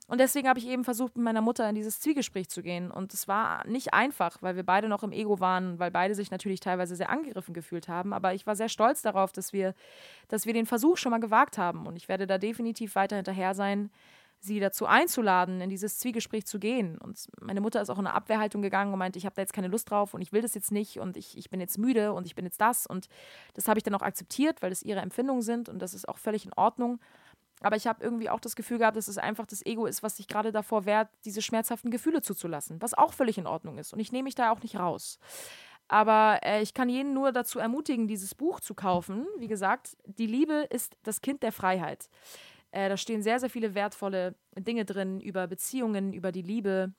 [0.09, 2.91] Und deswegen habe ich eben versucht, mit meiner Mutter in dieses Zwiegespräch zu gehen.
[2.91, 6.31] Und es war nicht einfach, weil wir beide noch im Ego waren, weil beide sich
[6.31, 8.15] natürlich teilweise sehr angegriffen gefühlt haben.
[8.15, 9.75] Aber ich war sehr stolz darauf, dass wir,
[10.29, 11.87] dass wir den Versuch schon mal gewagt haben.
[11.87, 13.91] Und ich werde da definitiv weiter hinterher sein,
[14.41, 16.97] sie dazu einzuladen, in dieses Zwiegespräch zu gehen.
[16.99, 19.53] Und meine Mutter ist auch in eine Abwehrhaltung gegangen und meinte, ich habe da jetzt
[19.53, 22.13] keine Lust drauf und ich will das jetzt nicht und ich, ich bin jetzt müde
[22.13, 22.87] und ich bin jetzt das.
[22.87, 23.09] Und
[23.55, 26.19] das habe ich dann auch akzeptiert, weil das ihre Empfindungen sind und das ist auch
[26.19, 27.01] völlig in Ordnung.
[27.61, 30.17] Aber ich habe irgendwie auch das Gefühl gehabt, dass es einfach das Ego ist, was
[30.17, 33.93] sich gerade davor wehrt, diese schmerzhaften Gefühle zuzulassen, was auch völlig in Ordnung ist.
[33.93, 35.19] Und ich nehme mich da auch nicht raus.
[35.89, 39.27] Aber äh, ich kann jeden nur dazu ermutigen, dieses Buch zu kaufen.
[39.39, 42.11] Wie gesagt, die Liebe ist das Kind der Freiheit.
[42.71, 46.93] Äh, da stehen sehr, sehr viele wertvolle Dinge drin über Beziehungen, über die Liebe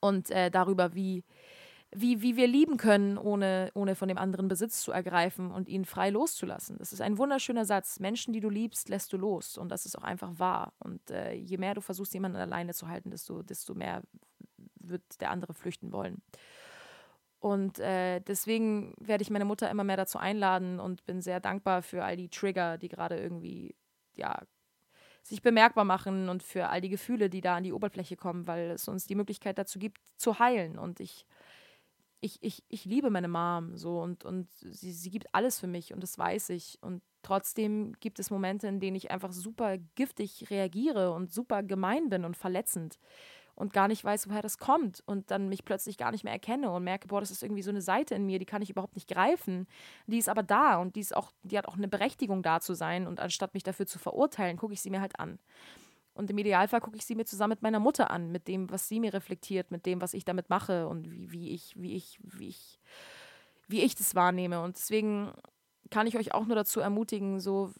[0.00, 1.24] und äh, darüber, wie,
[1.90, 5.84] wie, wie wir lieben können, ohne, ohne von dem anderen Besitz zu ergreifen und ihn
[5.84, 6.76] frei loszulassen.
[6.78, 7.98] Das ist ein wunderschöner Satz.
[7.98, 9.56] Menschen, die du liebst, lässt du los.
[9.56, 10.74] Und das ist auch einfach wahr.
[10.80, 14.02] Und äh, je mehr du versuchst, jemanden alleine zu halten, desto, desto mehr
[14.80, 16.20] wird der andere flüchten wollen.
[17.40, 21.82] Und äh, deswegen werde ich meine Mutter immer mehr dazu einladen und bin sehr dankbar
[21.82, 23.76] für all die Trigger, die gerade irgendwie,
[24.14, 24.42] ja,
[25.22, 28.70] sich bemerkbar machen und für all die Gefühle, die da an die Oberfläche kommen, weil
[28.70, 30.78] es uns die Möglichkeit dazu gibt, zu heilen.
[30.78, 31.26] Und ich
[32.20, 35.92] ich, ich, ich liebe meine Mom so und, und sie, sie gibt alles für mich
[35.92, 36.78] und das weiß ich.
[36.80, 42.08] Und trotzdem gibt es Momente, in denen ich einfach super giftig reagiere und super gemein
[42.08, 42.98] bin und verletzend
[43.54, 46.70] und gar nicht weiß, woher das kommt und dann mich plötzlich gar nicht mehr erkenne
[46.70, 48.94] und merke, boah, das ist irgendwie so eine Seite in mir, die kann ich überhaupt
[48.94, 49.66] nicht greifen.
[50.06, 52.74] Die ist aber da und die ist auch, die hat auch eine Berechtigung da zu
[52.74, 55.40] sein und anstatt mich dafür zu verurteilen, gucke ich sie mir halt an.
[56.18, 58.88] Und im Idealfall gucke ich sie mir zusammen mit meiner Mutter an, mit dem, was
[58.88, 62.18] sie mir reflektiert, mit dem, was ich damit mache und wie, wie ich, wie ich,
[62.22, 62.80] wie ich,
[63.68, 64.60] wie ich das wahrnehme.
[64.60, 65.32] Und deswegen
[65.90, 67.72] kann ich euch auch nur dazu ermutigen, so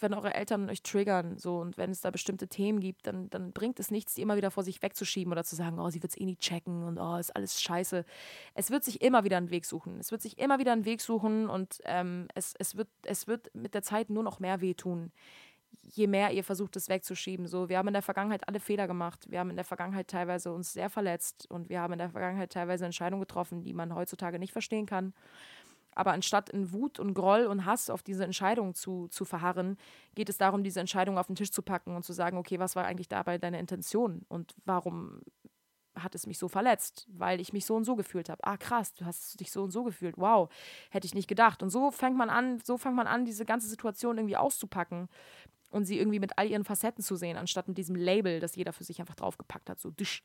[0.00, 3.52] wenn eure Eltern euch triggern, so und wenn es da bestimmte Themen gibt, dann, dann
[3.52, 6.12] bringt es nichts, die immer wieder vor sich wegzuschieben oder zu sagen, oh, sie wird
[6.12, 8.04] es eh nie checken und oh, ist alles scheiße.
[8.54, 9.98] Es wird sich immer wieder einen Weg suchen.
[9.98, 13.54] Es wird sich immer wieder einen Weg suchen und ähm, es, es, wird, es wird
[13.54, 15.12] mit der Zeit nur noch mehr wehtun
[15.94, 17.46] je mehr ihr versucht, es wegzuschieben.
[17.46, 19.26] So, wir haben in der Vergangenheit alle Fehler gemacht.
[19.28, 22.52] Wir haben in der Vergangenheit teilweise uns sehr verletzt und wir haben in der Vergangenheit
[22.52, 25.14] teilweise Entscheidungen getroffen, die man heutzutage nicht verstehen kann.
[25.94, 29.76] Aber anstatt in Wut und Groll und Hass auf diese Entscheidung zu, zu verharren,
[30.14, 32.76] geht es darum, diese Entscheidung auf den Tisch zu packen und zu sagen, okay, was
[32.76, 35.20] war eigentlich dabei deine Intention und warum
[35.96, 38.44] hat es mich so verletzt, weil ich mich so und so gefühlt habe.
[38.44, 40.16] Ah, krass, du hast dich so und so gefühlt.
[40.16, 40.48] Wow,
[40.90, 41.60] hätte ich nicht gedacht.
[41.64, 45.08] Und so fängt man an, so fängt man an, diese ganze Situation irgendwie auszupacken
[45.70, 48.72] und sie irgendwie mit all ihren Facetten zu sehen, anstatt mit diesem Label, das jeder
[48.72, 50.22] für sich einfach draufgepackt hat, so disch.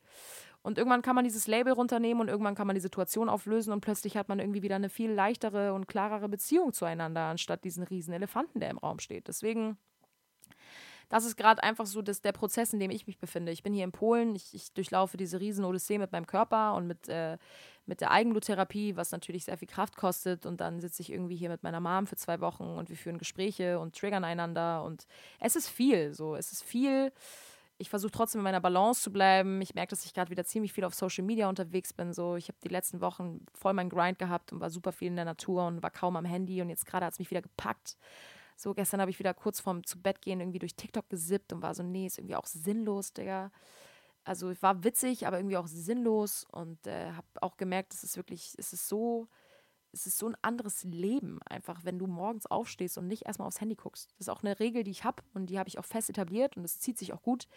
[0.62, 3.80] Und irgendwann kann man dieses Label runternehmen und irgendwann kann man die Situation auflösen und
[3.80, 8.14] plötzlich hat man irgendwie wieder eine viel leichtere und klarere Beziehung zueinander, anstatt diesen riesen
[8.14, 9.28] Elefanten, der im Raum steht.
[9.28, 9.76] Deswegen
[11.08, 13.52] das ist gerade einfach so das, der Prozess, in dem ich mich befinde.
[13.52, 16.86] Ich bin hier in Polen, ich, ich durchlaufe diese riesen Odyssee mit meinem Körper und
[16.86, 17.38] mit, äh,
[17.86, 20.46] mit der Eigenbluttherapie, was natürlich sehr viel Kraft kostet.
[20.46, 23.18] Und dann sitze ich irgendwie hier mit meiner Mom für zwei Wochen und wir führen
[23.18, 24.84] Gespräche und triggern einander.
[24.84, 25.06] Und
[25.40, 27.12] es ist viel, so, es ist viel.
[27.76, 29.60] Ich versuche trotzdem in meiner Balance zu bleiben.
[29.60, 32.12] Ich merke, dass ich gerade wieder ziemlich viel auf Social Media unterwegs bin.
[32.12, 35.16] So, ich habe die letzten Wochen voll meinen Grind gehabt und war super viel in
[35.16, 36.62] der Natur und war kaum am Handy.
[36.62, 37.96] Und jetzt gerade hat es mich wieder gepackt.
[38.56, 41.62] So, gestern habe ich wieder kurz vorm zu Bett gehen irgendwie durch TikTok gesippt und
[41.62, 43.50] war so, nee, ist irgendwie auch sinnlos, Digga.
[44.24, 48.16] Also es war witzig, aber irgendwie auch sinnlos und äh, habe auch gemerkt, es ist
[48.16, 49.28] wirklich, es ist so,
[49.92, 53.60] es ist so ein anderes Leben einfach, wenn du morgens aufstehst und nicht erstmal aufs
[53.60, 54.12] Handy guckst.
[54.12, 56.56] Das ist auch eine Regel, die ich habe und die habe ich auch fest etabliert
[56.56, 57.48] und es zieht sich auch gut.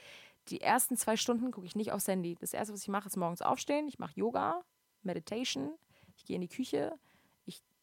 [0.49, 2.35] Die ersten zwei Stunden gucke ich nicht aufs Handy.
[2.39, 3.87] Das erste, was ich mache, ist morgens aufstehen.
[3.87, 4.61] Ich mache Yoga,
[5.03, 5.73] Meditation.
[6.17, 6.97] Ich gehe in die Küche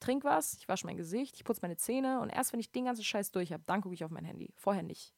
[0.05, 2.85] trinke was, ich wasche mein Gesicht, ich putze meine Zähne und erst wenn ich den
[2.85, 4.53] ganzen Scheiß durch habe, dann gucke ich auf mein Handy.
[4.57, 5.15] Vorher nicht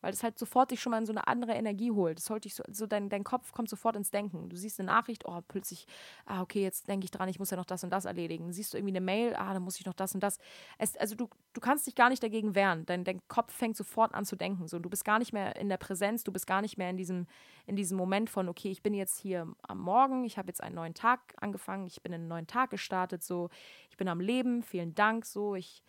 [0.00, 2.18] weil es halt sofort dich schon mal in so eine andere Energie holt.
[2.18, 4.48] Das holt dich so, so dein, dein Kopf kommt sofort ins Denken.
[4.48, 5.86] Du siehst eine Nachricht, oh, plötzlich,
[6.26, 8.52] ah, okay, jetzt denke ich dran, ich muss ja noch das und das erledigen.
[8.52, 10.38] Siehst du irgendwie eine Mail, ah, dann muss ich noch das und das.
[10.78, 12.86] Es, also du, du kannst dich gar nicht dagegen wehren.
[12.86, 14.68] Dein, dein Kopf fängt sofort an zu denken.
[14.68, 16.96] So, du bist gar nicht mehr in der Präsenz, du bist gar nicht mehr in
[16.96, 17.26] diesem,
[17.66, 20.74] in diesem Moment von, okay, ich bin jetzt hier am Morgen, ich habe jetzt einen
[20.74, 23.50] neuen Tag angefangen, ich bin in einen neuen Tag gestartet, so,
[23.90, 25.82] ich bin am Leben, vielen Dank, so, ich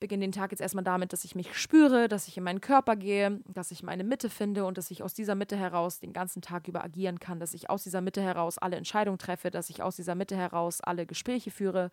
[0.00, 2.96] beginne den Tag jetzt erstmal damit, dass ich mich spüre, dass ich in meinen Körper
[2.96, 6.42] gehe, dass ich meine Mitte finde und dass ich aus dieser Mitte heraus den ganzen
[6.42, 9.82] Tag über agieren kann, dass ich aus dieser Mitte heraus alle Entscheidungen treffe, dass ich
[9.82, 11.90] aus dieser Mitte heraus alle Gespräche führe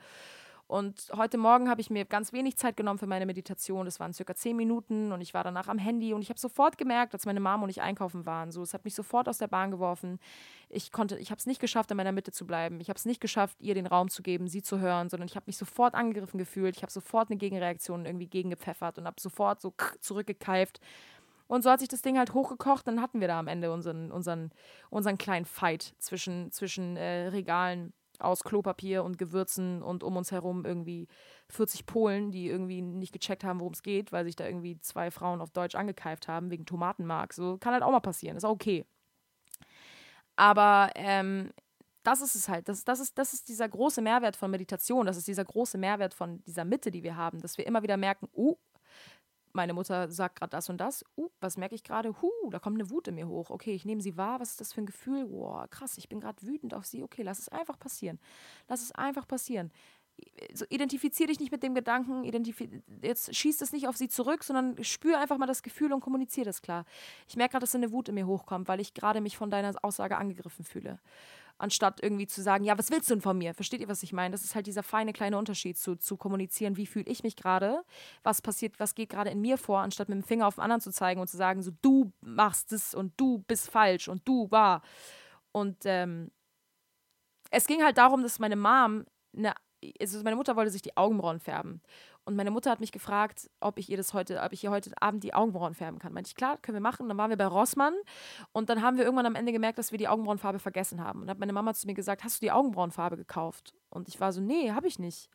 [0.67, 3.85] und heute Morgen habe ich mir ganz wenig Zeit genommen für meine Meditation.
[3.85, 6.77] Das waren circa zehn Minuten und ich war danach am Handy und ich habe sofort
[6.77, 9.47] gemerkt, als meine Mama und ich einkaufen waren, so, es hat mich sofort aus der
[9.47, 10.19] Bahn geworfen.
[10.67, 12.81] Ich konnte, ich habe es nicht geschafft, in meiner Mitte zu bleiben.
[12.81, 15.37] Ich habe es nicht geschafft, ihr den Raum zu geben, sie zu hören, sondern ich
[15.37, 16.75] habe mich sofort angegriffen gefühlt.
[16.75, 20.81] Ich habe sofort eine Gegenreaktion irgendwie gegengepfeffert und habe sofort so zurückgekeift.
[21.47, 22.85] Und so hat sich das Ding halt hochgekocht.
[22.85, 24.51] Dann hatten wir da am Ende unseren, unseren,
[24.89, 30.65] unseren kleinen Fight zwischen, zwischen äh, Regalen aus Klopapier und Gewürzen und um uns herum
[30.65, 31.07] irgendwie
[31.49, 35.11] 40 Polen, die irgendwie nicht gecheckt haben, worum es geht, weil sich da irgendwie zwei
[35.11, 37.33] Frauen auf Deutsch angekeift haben wegen Tomatenmark.
[37.33, 38.85] So kann halt auch mal passieren, ist auch okay.
[40.35, 41.51] Aber ähm,
[42.03, 42.69] das ist es halt.
[42.69, 45.05] Das, das, ist, das ist dieser große Mehrwert von Meditation.
[45.05, 47.97] Das ist dieser große Mehrwert von dieser Mitte, die wir haben, dass wir immer wieder
[47.97, 48.55] merken, uh,
[49.53, 51.03] meine Mutter sagt gerade das und das.
[51.15, 52.21] Uh, was merke ich gerade?
[52.21, 53.49] Huh, da kommt eine Wut in mir hoch.
[53.49, 54.39] Okay, ich nehme sie wahr.
[54.39, 55.25] Was ist das für ein Gefühl?
[55.25, 57.03] Boah, krass, ich bin gerade wütend auf sie.
[57.03, 58.19] Okay, lass es einfach passieren.
[58.67, 59.71] Lass es einfach passieren.
[60.53, 62.23] So, identifizier dich nicht mit dem Gedanken,
[63.03, 66.45] jetzt schießt es nicht auf sie zurück, sondern spür einfach mal das Gefühl und kommuniziere
[66.45, 66.85] das klar.
[67.27, 69.75] Ich merke gerade, dass eine Wut in mir hochkommt, weil ich gerade mich von deiner
[69.83, 70.99] Aussage angegriffen fühle
[71.57, 73.53] anstatt irgendwie zu sagen, ja, was willst du denn von mir?
[73.53, 74.31] Versteht ihr, was ich meine?
[74.31, 77.81] Das ist halt dieser feine kleine Unterschied zu, zu kommunizieren, wie fühle ich mich gerade,
[78.23, 80.81] was passiert, was geht gerade in mir vor, anstatt mit dem Finger auf den anderen
[80.81, 84.49] zu zeigen und zu sagen, so du machst es und du bist falsch und du
[84.51, 84.81] war.
[85.51, 86.31] Und ähm,
[87.49, 89.05] es ging halt darum, dass meine Mom
[89.35, 89.53] eine
[90.01, 91.81] also meine Mutter wollte sich die Augenbrauen färben.
[92.27, 94.91] Und meine Mutter hat mich gefragt, ob ich ihr das heute, ob ich ihr heute
[95.01, 96.11] Abend die Augenbrauen färben kann.
[96.11, 97.07] Meinte ich, klar, können wir machen.
[97.07, 97.93] Dann waren wir bei Rossmann
[98.51, 101.21] und dann haben wir irgendwann am Ende gemerkt, dass wir die Augenbrauenfarbe vergessen haben.
[101.21, 103.75] Und dann hat meine Mama zu mir gesagt, hast du die Augenbrauenfarbe gekauft?
[103.89, 105.29] Und ich war so, nee, habe ich nicht.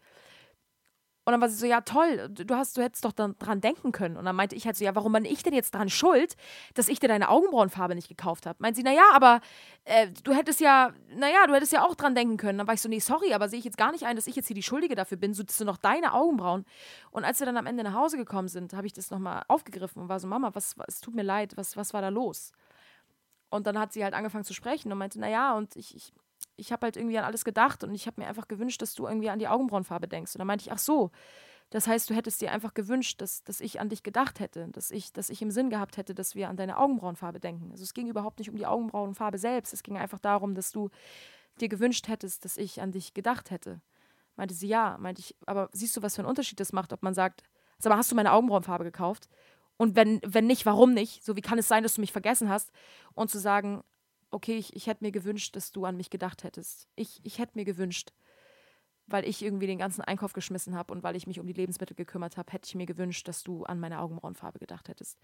[1.24, 3.92] Und dann war sie so, ja toll, du hast, du hättest doch dann dran denken
[3.92, 4.16] können.
[4.16, 6.34] Und dann meinte ich halt so, ja, warum bin ich denn jetzt dran schuld,
[6.74, 8.58] dass ich dir deine Augenbrauenfarbe nicht gekauft habe?
[8.60, 9.40] Meint sie, naja, aber
[9.84, 12.58] äh, du hättest ja, naja, du hättest ja auch dran denken können.
[12.58, 14.34] Dann war ich so, nee, sorry, aber sehe ich jetzt gar nicht ein, dass ich
[14.34, 16.64] jetzt hier die Schuldige dafür bin, so, das sind noch deine Augenbrauen.
[17.12, 20.02] Und als wir dann am Ende nach Hause gekommen sind, habe ich das nochmal aufgegriffen
[20.02, 22.50] und war so, Mama, was, es tut mir leid, was, was war da los?
[23.48, 26.12] Und dann hat sie halt angefangen zu sprechen und meinte, naja, und ich, ich
[26.56, 29.06] ich habe halt irgendwie an alles gedacht und ich habe mir einfach gewünscht, dass du
[29.06, 30.34] irgendwie an die Augenbrauenfarbe denkst.
[30.34, 31.10] Und dann meinte ich, ach so,
[31.70, 34.90] das heißt, du hättest dir einfach gewünscht, dass, dass ich an dich gedacht hätte, dass
[34.90, 37.70] ich, dass ich im Sinn gehabt hätte, dass wir an deine Augenbrauenfarbe denken.
[37.70, 40.90] Also es ging überhaupt nicht um die Augenbrauenfarbe selbst, es ging einfach darum, dass du
[41.60, 43.80] dir gewünscht hättest, dass ich an dich gedacht hätte.
[44.36, 44.96] Meinte sie, ja.
[44.98, 47.42] Meinte ich, aber siehst du, was für einen Unterschied das macht, ob man sagt,
[47.78, 49.28] sag mal, hast du meine Augenbrauenfarbe gekauft?
[49.76, 51.24] Und wenn, wenn nicht, warum nicht?
[51.24, 52.70] So, wie kann es sein, dass du mich vergessen hast?
[53.14, 53.82] Und zu sagen,
[54.32, 56.88] okay, ich, ich hätte mir gewünscht, dass du an mich gedacht hättest.
[56.96, 58.12] Ich, ich hätte mir gewünscht,
[59.06, 61.94] weil ich irgendwie den ganzen Einkauf geschmissen habe und weil ich mich um die Lebensmittel
[61.94, 65.18] gekümmert habe, hätte ich mir gewünscht, dass du an meine Augenbrauenfarbe gedacht hättest.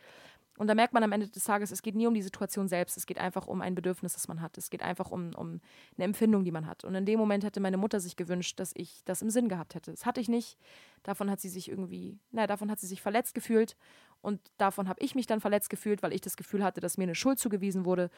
[0.59, 2.97] Und da merkt man am Ende des Tages, es geht nie um die Situation selbst,
[2.97, 4.59] es geht einfach um ein Bedürfnis, das man hat.
[4.59, 5.61] Es geht einfach um, um
[5.97, 6.85] eine Empfindung, die man hat.
[6.85, 9.75] Und in dem Moment hätte meine Mutter sich gewünscht, dass ich das im Sinn gehabt
[9.75, 9.93] hätte.
[9.93, 10.59] Das hatte ich nicht.
[11.05, 13.77] Davon hat sie sich irgendwie, naja, davon hat sie sich verletzt gefühlt.
[14.21, 17.05] Und davon habe ich mich dann verletzt gefühlt, weil ich das Gefühl hatte, dass mir
[17.05, 18.11] eine Schuld zugewiesen wurde.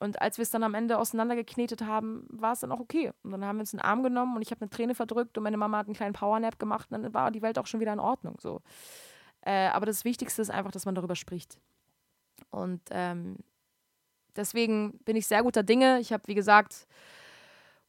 [0.00, 3.12] Und als wir es dann am Ende auseinandergeknetet haben, war es dann auch okay.
[3.22, 5.44] Und dann haben wir uns einen Arm genommen und ich habe eine Träne verdrückt und
[5.44, 7.92] meine Mama hat einen kleinen Powernap gemacht und dann war die Welt auch schon wieder
[7.92, 8.36] in Ordnung.
[8.40, 8.62] So.
[9.40, 11.58] Äh, aber das Wichtigste ist einfach, dass man darüber spricht.
[12.50, 13.38] Und ähm,
[14.36, 15.98] deswegen bin ich sehr guter Dinge.
[15.98, 16.86] Ich habe, wie gesagt,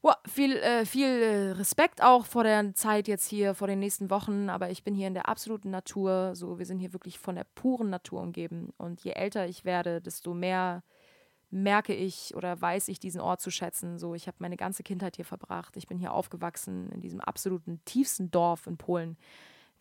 [0.01, 4.09] wow, viel, äh, viel äh, Respekt auch vor der Zeit jetzt hier, vor den nächsten
[4.09, 4.49] Wochen.
[4.49, 6.35] Aber ich bin hier in der absoluten Natur.
[6.35, 8.73] So, wir sind hier wirklich von der puren Natur umgeben.
[8.77, 10.83] Und je älter ich werde, desto mehr
[11.51, 13.97] merke ich oder weiß ich diesen Ort zu schätzen.
[13.97, 15.77] So, ich habe meine ganze Kindheit hier verbracht.
[15.77, 19.17] Ich bin hier aufgewachsen in diesem absoluten tiefsten Dorf in Polen.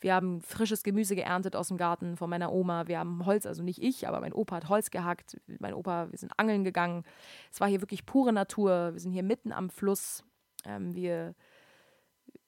[0.01, 2.87] Wir haben frisches Gemüse geerntet aus dem Garten von meiner Oma.
[2.87, 5.41] Wir haben Holz, also nicht ich, aber mein Opa hat Holz gehackt.
[5.59, 7.05] Mein Opa, wir sind angeln gegangen.
[7.51, 8.93] Es war hier wirklich pure Natur.
[8.93, 10.23] Wir sind hier mitten am Fluss.
[10.65, 11.35] Ähm, wir,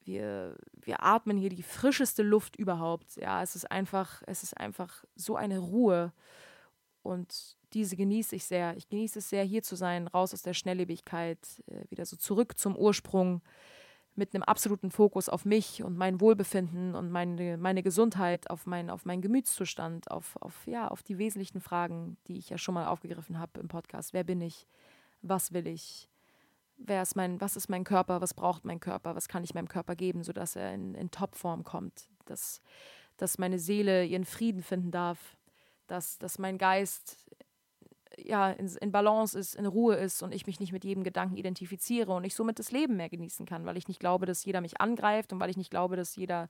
[0.04, 3.16] wir, wir atmen hier die frischeste Luft überhaupt.
[3.16, 6.12] Ja, es ist einfach, es ist einfach so eine Ruhe.
[7.02, 8.76] Und diese genieße ich sehr.
[8.76, 12.58] Ich genieße es sehr, hier zu sein, raus aus der Schnelllebigkeit, äh, wieder so zurück
[12.58, 13.42] zum Ursprung,
[14.16, 18.90] mit einem absoluten Fokus auf mich und mein Wohlbefinden und meine, meine Gesundheit, auf, mein,
[18.90, 22.86] auf meinen Gemütszustand, auf, auf, ja, auf die wesentlichen Fragen, die ich ja schon mal
[22.86, 24.12] aufgegriffen habe im Podcast.
[24.12, 24.66] Wer bin ich?
[25.22, 26.08] Was will ich?
[26.76, 28.20] Wer ist mein, was ist mein Körper?
[28.20, 29.14] Was braucht mein Körper?
[29.14, 32.08] Was kann ich meinem Körper geben, sodass er in, in Topform kommt?
[32.24, 32.60] Dass,
[33.16, 35.36] dass meine Seele ihren Frieden finden darf,
[35.86, 37.29] dass, dass mein Geist
[38.18, 41.36] ja, in, in, Balance ist, in Ruhe ist und ich mich nicht mit jedem Gedanken
[41.36, 44.60] identifiziere und ich somit das Leben mehr genießen kann, weil ich nicht glaube, dass jeder
[44.60, 46.48] mich angreift und weil ich nicht glaube, dass jeder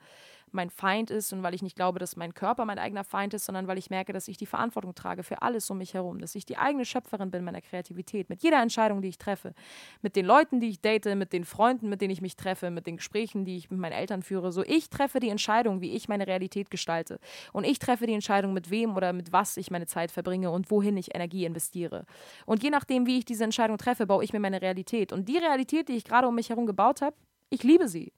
[0.53, 3.45] mein Feind ist und weil ich nicht glaube, dass mein Körper mein eigener Feind ist,
[3.45, 6.35] sondern weil ich merke, dass ich die Verantwortung trage für alles um mich herum, dass
[6.35, 9.55] ich die eigene Schöpferin bin meiner Kreativität, mit jeder Entscheidung, die ich treffe,
[10.03, 12.87] mit den Leuten, die ich date, mit den Freunden, mit denen ich mich treffe, mit
[12.87, 14.51] den Gesprächen, die ich mit meinen Eltern führe.
[14.51, 17.21] So, ich treffe die Entscheidung, wie ich meine Realität gestalte.
[17.53, 20.71] Und ich treffe die Entscheidung, mit wem oder mit was ich meine Zeit verbringe und
[20.71, 22.05] wohin ich Energie investiere.
[22.47, 25.13] Und je nachdem, wie ich diese Entscheidung treffe, baue ich mir meine Realität.
[25.13, 27.17] Und die Realität, die ich gerade um mich herum gebaut habe,
[27.51, 28.13] ich liebe sie.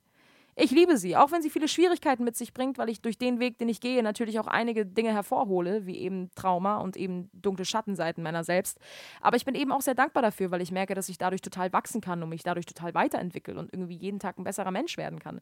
[0.54, 3.40] Ich liebe sie, auch wenn sie viele Schwierigkeiten mit sich bringt, weil ich durch den
[3.40, 7.64] Weg, den ich gehe, natürlich auch einige Dinge hervorhole, wie eben Trauma und eben dunkle
[7.64, 8.78] Schattenseiten meiner selbst.
[9.22, 11.72] Aber ich bin eben auch sehr dankbar dafür, weil ich merke, dass ich dadurch total
[11.72, 15.20] wachsen kann und mich dadurch total weiterentwickle und irgendwie jeden Tag ein besserer Mensch werden
[15.20, 15.40] kann.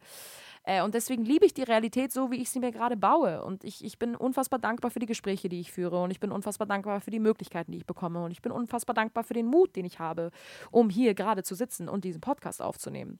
[0.62, 3.42] Äh, und deswegen liebe ich die Realität so, wie ich sie mir gerade baue.
[3.44, 6.00] Und ich, ich bin unfassbar dankbar für die Gespräche, die ich führe.
[6.00, 8.22] Und ich bin unfassbar dankbar für die Möglichkeiten, die ich bekomme.
[8.22, 10.30] Und ich bin unfassbar dankbar für den Mut, den ich habe,
[10.70, 13.18] um hier gerade zu sitzen und diesen Podcast aufzunehmen.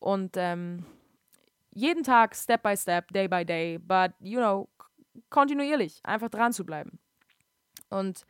[0.00, 0.84] Und ähm,
[1.72, 4.68] jeden Tag, Step by Step, Day by Day, but, you know,
[5.28, 6.98] kontinuierlich, einfach dran zu bleiben.
[7.88, 8.24] Und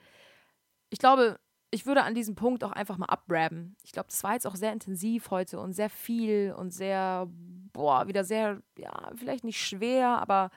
[0.90, 1.38] ich glaube,
[1.70, 3.76] ich würde an diesem Punkt auch einfach mal abrappen.
[3.84, 7.28] Ich glaube, das war jetzt auch sehr intensiv heute und sehr viel und sehr,
[7.72, 10.50] boah, wieder sehr, ja, vielleicht nicht schwer, aber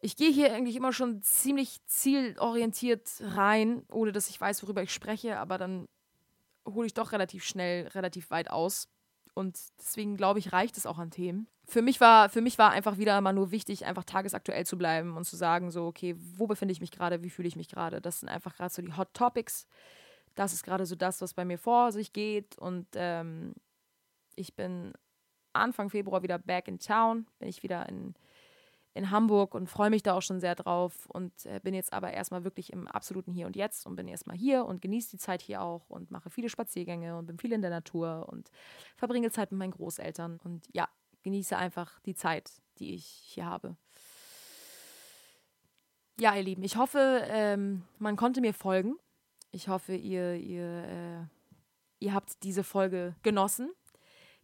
[0.00, 4.92] ich gehe hier eigentlich immer schon ziemlich zielorientiert rein, ohne dass ich weiß, worüber ich
[4.92, 5.88] spreche, aber dann
[6.66, 8.88] hole ich doch relativ schnell, relativ weit aus.
[9.38, 11.46] Und deswegen glaube ich, reicht es auch an Themen.
[11.64, 15.16] Für mich, war, für mich war einfach wieder mal nur wichtig, einfach tagesaktuell zu bleiben
[15.16, 18.00] und zu sagen, so, okay, wo befinde ich mich gerade, wie fühle ich mich gerade?
[18.00, 19.68] Das sind einfach gerade so die Hot Topics.
[20.34, 22.58] Das ist gerade so das, was bei mir vor sich geht.
[22.58, 23.54] Und ähm,
[24.34, 24.92] ich bin
[25.52, 28.16] Anfang Februar wieder back in town, bin ich wieder in
[28.98, 32.12] in Hamburg und freue mich da auch schon sehr drauf und äh, bin jetzt aber
[32.12, 35.40] erstmal wirklich im absoluten Hier und Jetzt und bin erstmal hier und genieße die Zeit
[35.40, 38.50] hier auch und mache viele Spaziergänge und bin viel in der Natur und
[38.96, 40.88] verbringe Zeit mit meinen Großeltern und ja,
[41.22, 43.76] genieße einfach die Zeit, die ich hier habe.
[46.20, 48.96] Ja, ihr Lieben, ich hoffe, ähm, man konnte mir folgen.
[49.52, 53.70] Ich hoffe, ihr, ihr, äh, ihr habt diese Folge genossen.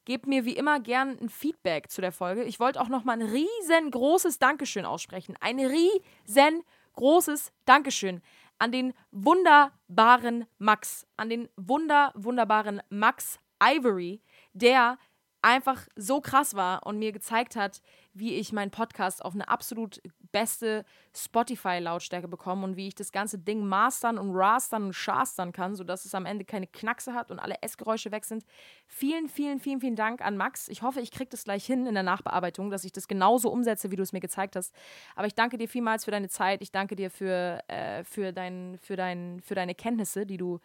[0.04, 2.44] Gebt mir wie immer gern ein Feedback zu der Folge.
[2.44, 5.34] Ich wollte auch noch mal ein riesengroßes Dankeschön aussprechen.
[5.40, 8.20] Ein riesengroßes Dankeschön
[8.58, 14.20] an den wunderbaren Max, an den wunder, wunderbaren Max Ivory,
[14.52, 14.98] der
[15.42, 17.80] einfach so krass war und mir gezeigt hat,
[18.12, 20.00] wie ich meinen Podcast auf eine absolut
[20.34, 20.84] beste
[21.16, 26.04] Spotify-Lautstärke bekomme und wie ich das ganze Ding mastern und rastern und schastern kann, sodass
[26.04, 28.44] es am Ende keine Knackse hat und alle Essgeräusche weg sind.
[28.88, 30.68] Vielen, vielen, vielen, vielen Dank an Max.
[30.68, 33.92] Ich hoffe, ich kriege das gleich hin in der Nachbearbeitung, dass ich das genauso umsetze,
[33.92, 34.74] wie du es mir gezeigt hast.
[35.14, 36.62] Aber ich danke dir vielmals für deine Zeit.
[36.62, 40.58] Ich danke dir für, äh, für, dein, für, dein, für deine Kenntnisse, die du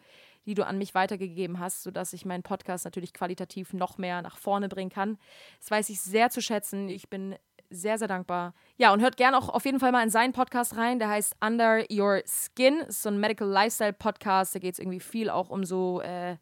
[0.46, 4.38] die du an mich weitergegeben hast, sodass ich meinen Podcast natürlich qualitativ noch mehr nach
[4.38, 5.18] vorne bringen kann.
[5.58, 6.88] Das weiß ich sehr zu schätzen.
[6.88, 7.36] Ich bin
[7.70, 8.54] sehr, sehr dankbar.
[8.76, 10.98] Ja, und hört gerne auch auf jeden Fall mal in seinen Podcast rein.
[10.98, 12.80] Der heißt Under Your Skin.
[12.80, 14.54] Ist so ein Medical Lifestyle Podcast.
[14.54, 16.36] Da geht es irgendwie viel auch um so äh,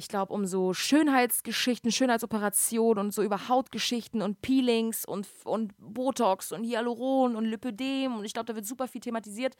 [0.00, 6.52] ich glaube, um so Schönheitsgeschichten, Schönheitsoperationen und so über Hautgeschichten und Peelings und, und Botox
[6.52, 8.16] und Hyaluron und Lipödem.
[8.16, 9.56] Und ich glaube, da wird super viel thematisiert.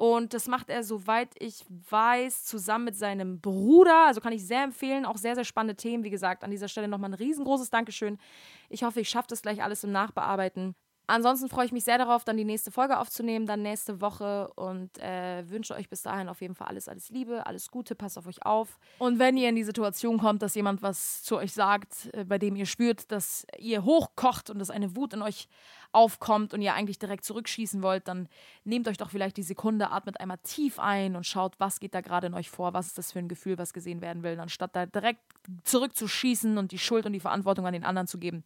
[0.00, 4.06] Und das macht er, soweit ich weiß, zusammen mit seinem Bruder.
[4.06, 5.04] Also kann ich sehr empfehlen.
[5.04, 6.04] Auch sehr, sehr spannende Themen.
[6.04, 8.16] Wie gesagt, an dieser Stelle nochmal ein riesengroßes Dankeschön.
[8.70, 10.74] Ich hoffe, ich schaffe das gleich alles im Nachbearbeiten.
[11.10, 14.96] Ansonsten freue ich mich sehr darauf, dann die nächste Folge aufzunehmen, dann nächste Woche und
[14.98, 18.28] äh, wünsche euch bis dahin auf jeden Fall alles, alles Liebe, alles Gute, passt auf
[18.28, 18.78] euch auf.
[19.00, 22.38] Und wenn ihr in die Situation kommt, dass jemand was zu euch sagt, äh, bei
[22.38, 25.48] dem ihr spürt, dass ihr hochkocht und dass eine Wut in euch
[25.90, 28.28] aufkommt und ihr eigentlich direkt zurückschießen wollt, dann
[28.62, 32.02] nehmt euch doch vielleicht die Sekunde, atmet einmal tief ein und schaut, was geht da
[32.02, 34.76] gerade in euch vor, was ist das für ein Gefühl, was gesehen werden will, anstatt
[34.76, 35.22] da direkt
[35.64, 38.44] zurückzuschießen und die Schuld und die Verantwortung an den anderen zu geben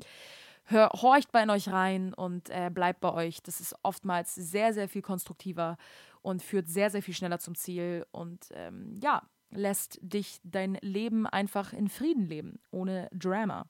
[0.65, 3.43] hör, horcht bei euch rein und äh, bleibt bei euch.
[3.43, 5.77] Das ist oftmals sehr, sehr viel konstruktiver
[6.23, 11.27] und führt sehr, sehr viel schneller zum Ziel und ähm, ja, lässt dich dein Leben
[11.27, 13.67] einfach in Frieden leben, ohne Drama.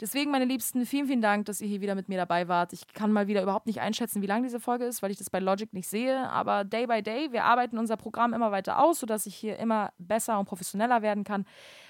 [0.00, 2.72] Deswegen, meine Liebsten, vielen, vielen Dank, dass ihr hier wieder mit mir dabei wart.
[2.72, 5.28] Ich kann mal wieder überhaupt nicht einschätzen, wie lang diese Folge ist, weil ich das
[5.28, 6.30] bei Logic nicht sehe.
[6.30, 9.92] Aber day by day, wir arbeiten unser Programm immer weiter aus, sodass ich hier immer
[9.98, 11.44] besser und professioneller werden kann.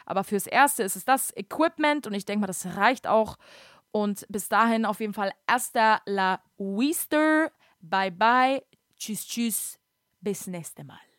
[0.06, 3.36] Aber fürs Erste ist es das Equipment und ich denke mal, das reicht auch.
[3.92, 7.50] Und bis dahin auf jeden Fall hasta la Easter.
[7.80, 8.62] Bye bye.
[8.96, 9.78] Tschüss, tschüss.
[10.20, 11.09] Bis nächste Mal.